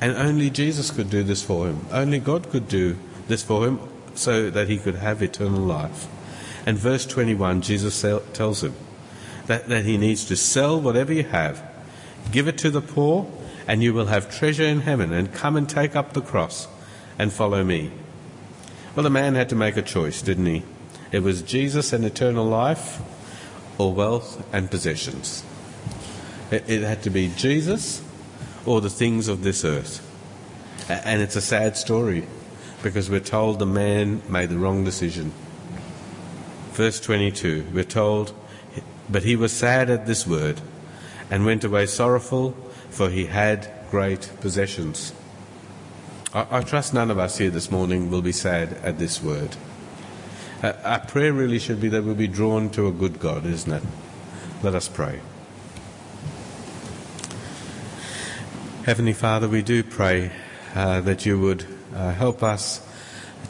And 0.00 0.16
only 0.16 0.50
Jesus 0.50 0.90
could 0.90 1.08
do 1.08 1.22
this 1.22 1.42
for 1.42 1.66
him. 1.66 1.86
Only 1.90 2.18
God 2.18 2.50
could 2.50 2.68
do 2.68 2.96
this 3.28 3.42
for 3.42 3.66
him 3.66 3.80
so 4.14 4.50
that 4.50 4.68
he 4.68 4.78
could 4.78 4.96
have 4.96 5.22
eternal 5.22 5.60
life. 5.60 6.06
And 6.66 6.76
verse 6.76 7.06
21, 7.06 7.62
Jesus 7.62 8.00
tells 8.32 8.64
him 8.64 8.74
that, 9.46 9.68
that 9.68 9.84
he 9.84 9.96
needs 9.96 10.24
to 10.26 10.36
sell 10.36 10.80
whatever 10.80 11.12
you 11.12 11.22
have, 11.22 11.62
give 12.32 12.48
it 12.48 12.58
to 12.58 12.70
the 12.70 12.80
poor, 12.80 13.30
and 13.66 13.82
you 13.82 13.92
will 13.92 14.06
have 14.06 14.30
treasure 14.30 14.64
in 14.64 14.80
heaven, 14.80 15.12
and 15.12 15.32
come 15.32 15.56
and 15.56 15.68
take 15.68 15.96
up 15.96 16.12
the 16.12 16.20
cross 16.20 16.68
and 17.18 17.32
follow 17.32 17.64
me. 17.64 17.90
Well, 18.94 19.02
the 19.04 19.10
man 19.10 19.34
had 19.34 19.48
to 19.50 19.56
make 19.56 19.76
a 19.76 19.82
choice, 19.82 20.22
didn't 20.22 20.46
he? 20.46 20.62
It 21.12 21.20
was 21.20 21.42
Jesus 21.42 21.92
and 21.92 22.04
eternal 22.04 22.44
life, 22.44 23.00
or 23.78 23.92
wealth 23.92 24.46
and 24.52 24.70
possessions. 24.70 25.44
It, 26.50 26.68
it 26.68 26.82
had 26.82 27.02
to 27.02 27.10
be 27.10 27.30
Jesus 27.36 28.02
or 28.64 28.80
the 28.80 28.90
things 28.90 29.28
of 29.28 29.42
this 29.42 29.64
earth. 29.64 30.02
And 30.88 31.20
it's 31.20 31.36
a 31.36 31.40
sad 31.40 31.76
story 31.76 32.26
because 32.82 33.10
we're 33.10 33.20
told 33.20 33.58
the 33.58 33.66
man 33.66 34.22
made 34.28 34.48
the 34.48 34.58
wrong 34.58 34.84
decision. 34.84 35.32
Verse 36.72 37.00
22, 37.00 37.66
we're 37.72 37.84
told, 37.84 38.32
But 39.08 39.22
he 39.22 39.36
was 39.36 39.52
sad 39.52 39.90
at 39.90 40.06
this 40.06 40.26
word 40.26 40.60
and 41.30 41.44
went 41.44 41.64
away 41.64 41.86
sorrowful, 41.86 42.56
for 42.96 43.10
he 43.10 43.26
had 43.26 43.70
great 43.90 44.30
possessions. 44.40 45.12
I, 46.32 46.46
I 46.50 46.60
trust 46.62 46.94
none 46.94 47.10
of 47.10 47.18
us 47.18 47.36
here 47.36 47.50
this 47.50 47.70
morning 47.70 48.10
will 48.10 48.22
be 48.22 48.32
sad 48.32 48.72
at 48.82 48.98
this 48.98 49.22
word. 49.22 49.54
Uh, 50.62 50.72
our 50.82 51.00
prayer 51.00 51.30
really 51.30 51.58
should 51.58 51.78
be 51.78 51.90
that 51.90 52.04
we'll 52.04 52.14
be 52.14 52.26
drawn 52.26 52.70
to 52.70 52.86
a 52.86 52.92
good 52.92 53.20
God, 53.20 53.44
isn't 53.44 53.70
it? 53.70 53.82
Let 54.62 54.74
us 54.74 54.88
pray. 54.88 55.20
Heavenly 58.86 59.12
Father, 59.12 59.46
we 59.46 59.60
do 59.60 59.82
pray 59.82 60.32
uh, 60.74 61.02
that 61.02 61.26
you 61.26 61.38
would 61.38 61.66
uh, 61.94 62.12
help 62.12 62.42
us 62.42 62.80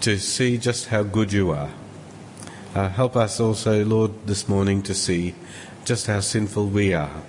to 0.01 0.19
see 0.19 0.59
just 0.59 0.89
how 0.89 1.05
good 1.05 1.33
you 1.33 1.53
are. 1.53 1.71
Uh, 2.75 2.89
help 2.89 3.15
us 3.15 3.39
also, 3.39 3.85
Lord, 3.85 4.27
this 4.27 4.49
morning 4.49 4.83
to 4.83 4.95
see 4.95 5.37
just 5.85 6.09
how 6.09 6.19
sinful 6.19 6.67
we 6.67 6.93
are. 6.95 7.23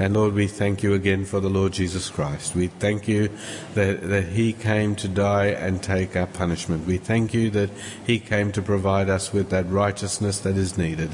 And 0.00 0.14
Lord, 0.14 0.32
we 0.32 0.46
thank 0.46 0.82
you 0.82 0.94
again 0.94 1.26
for 1.26 1.40
the 1.40 1.50
Lord 1.50 1.74
Jesus 1.74 2.08
Christ. 2.08 2.54
We 2.54 2.68
thank 2.68 3.06
you 3.06 3.28
that, 3.74 4.00
that 4.08 4.28
He 4.28 4.54
came 4.54 4.96
to 4.96 5.06
die 5.06 5.48
and 5.48 5.82
take 5.82 6.16
our 6.16 6.26
punishment. 6.26 6.86
We 6.86 6.96
thank 6.96 7.34
you 7.34 7.50
that 7.50 7.68
He 8.06 8.18
came 8.18 8.50
to 8.52 8.62
provide 8.62 9.10
us 9.10 9.30
with 9.34 9.50
that 9.50 9.68
righteousness 9.68 10.40
that 10.40 10.56
is 10.56 10.78
needed, 10.78 11.10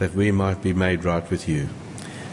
that 0.00 0.12
we 0.14 0.32
might 0.32 0.60
be 0.60 0.72
made 0.72 1.04
right 1.04 1.30
with 1.30 1.48
you. 1.48 1.68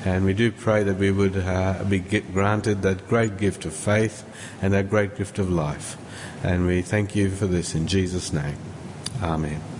And 0.03 0.25
we 0.25 0.33
do 0.33 0.51
pray 0.51 0.81
that 0.81 0.97
we 0.97 1.11
would 1.11 1.37
uh, 1.37 1.83
be 1.87 1.99
granted 1.99 2.81
that 2.81 3.07
great 3.07 3.37
gift 3.37 3.63
of 3.65 3.73
faith 3.73 4.25
and 4.63 4.73
that 4.73 4.89
great 4.89 5.15
gift 5.15 5.37
of 5.37 5.51
life. 5.51 5.95
And 6.43 6.65
we 6.65 6.81
thank 6.81 7.15
you 7.15 7.29
for 7.29 7.45
this 7.45 7.75
in 7.75 7.85
Jesus' 7.85 8.33
name. 8.33 8.57
Amen. 9.21 9.72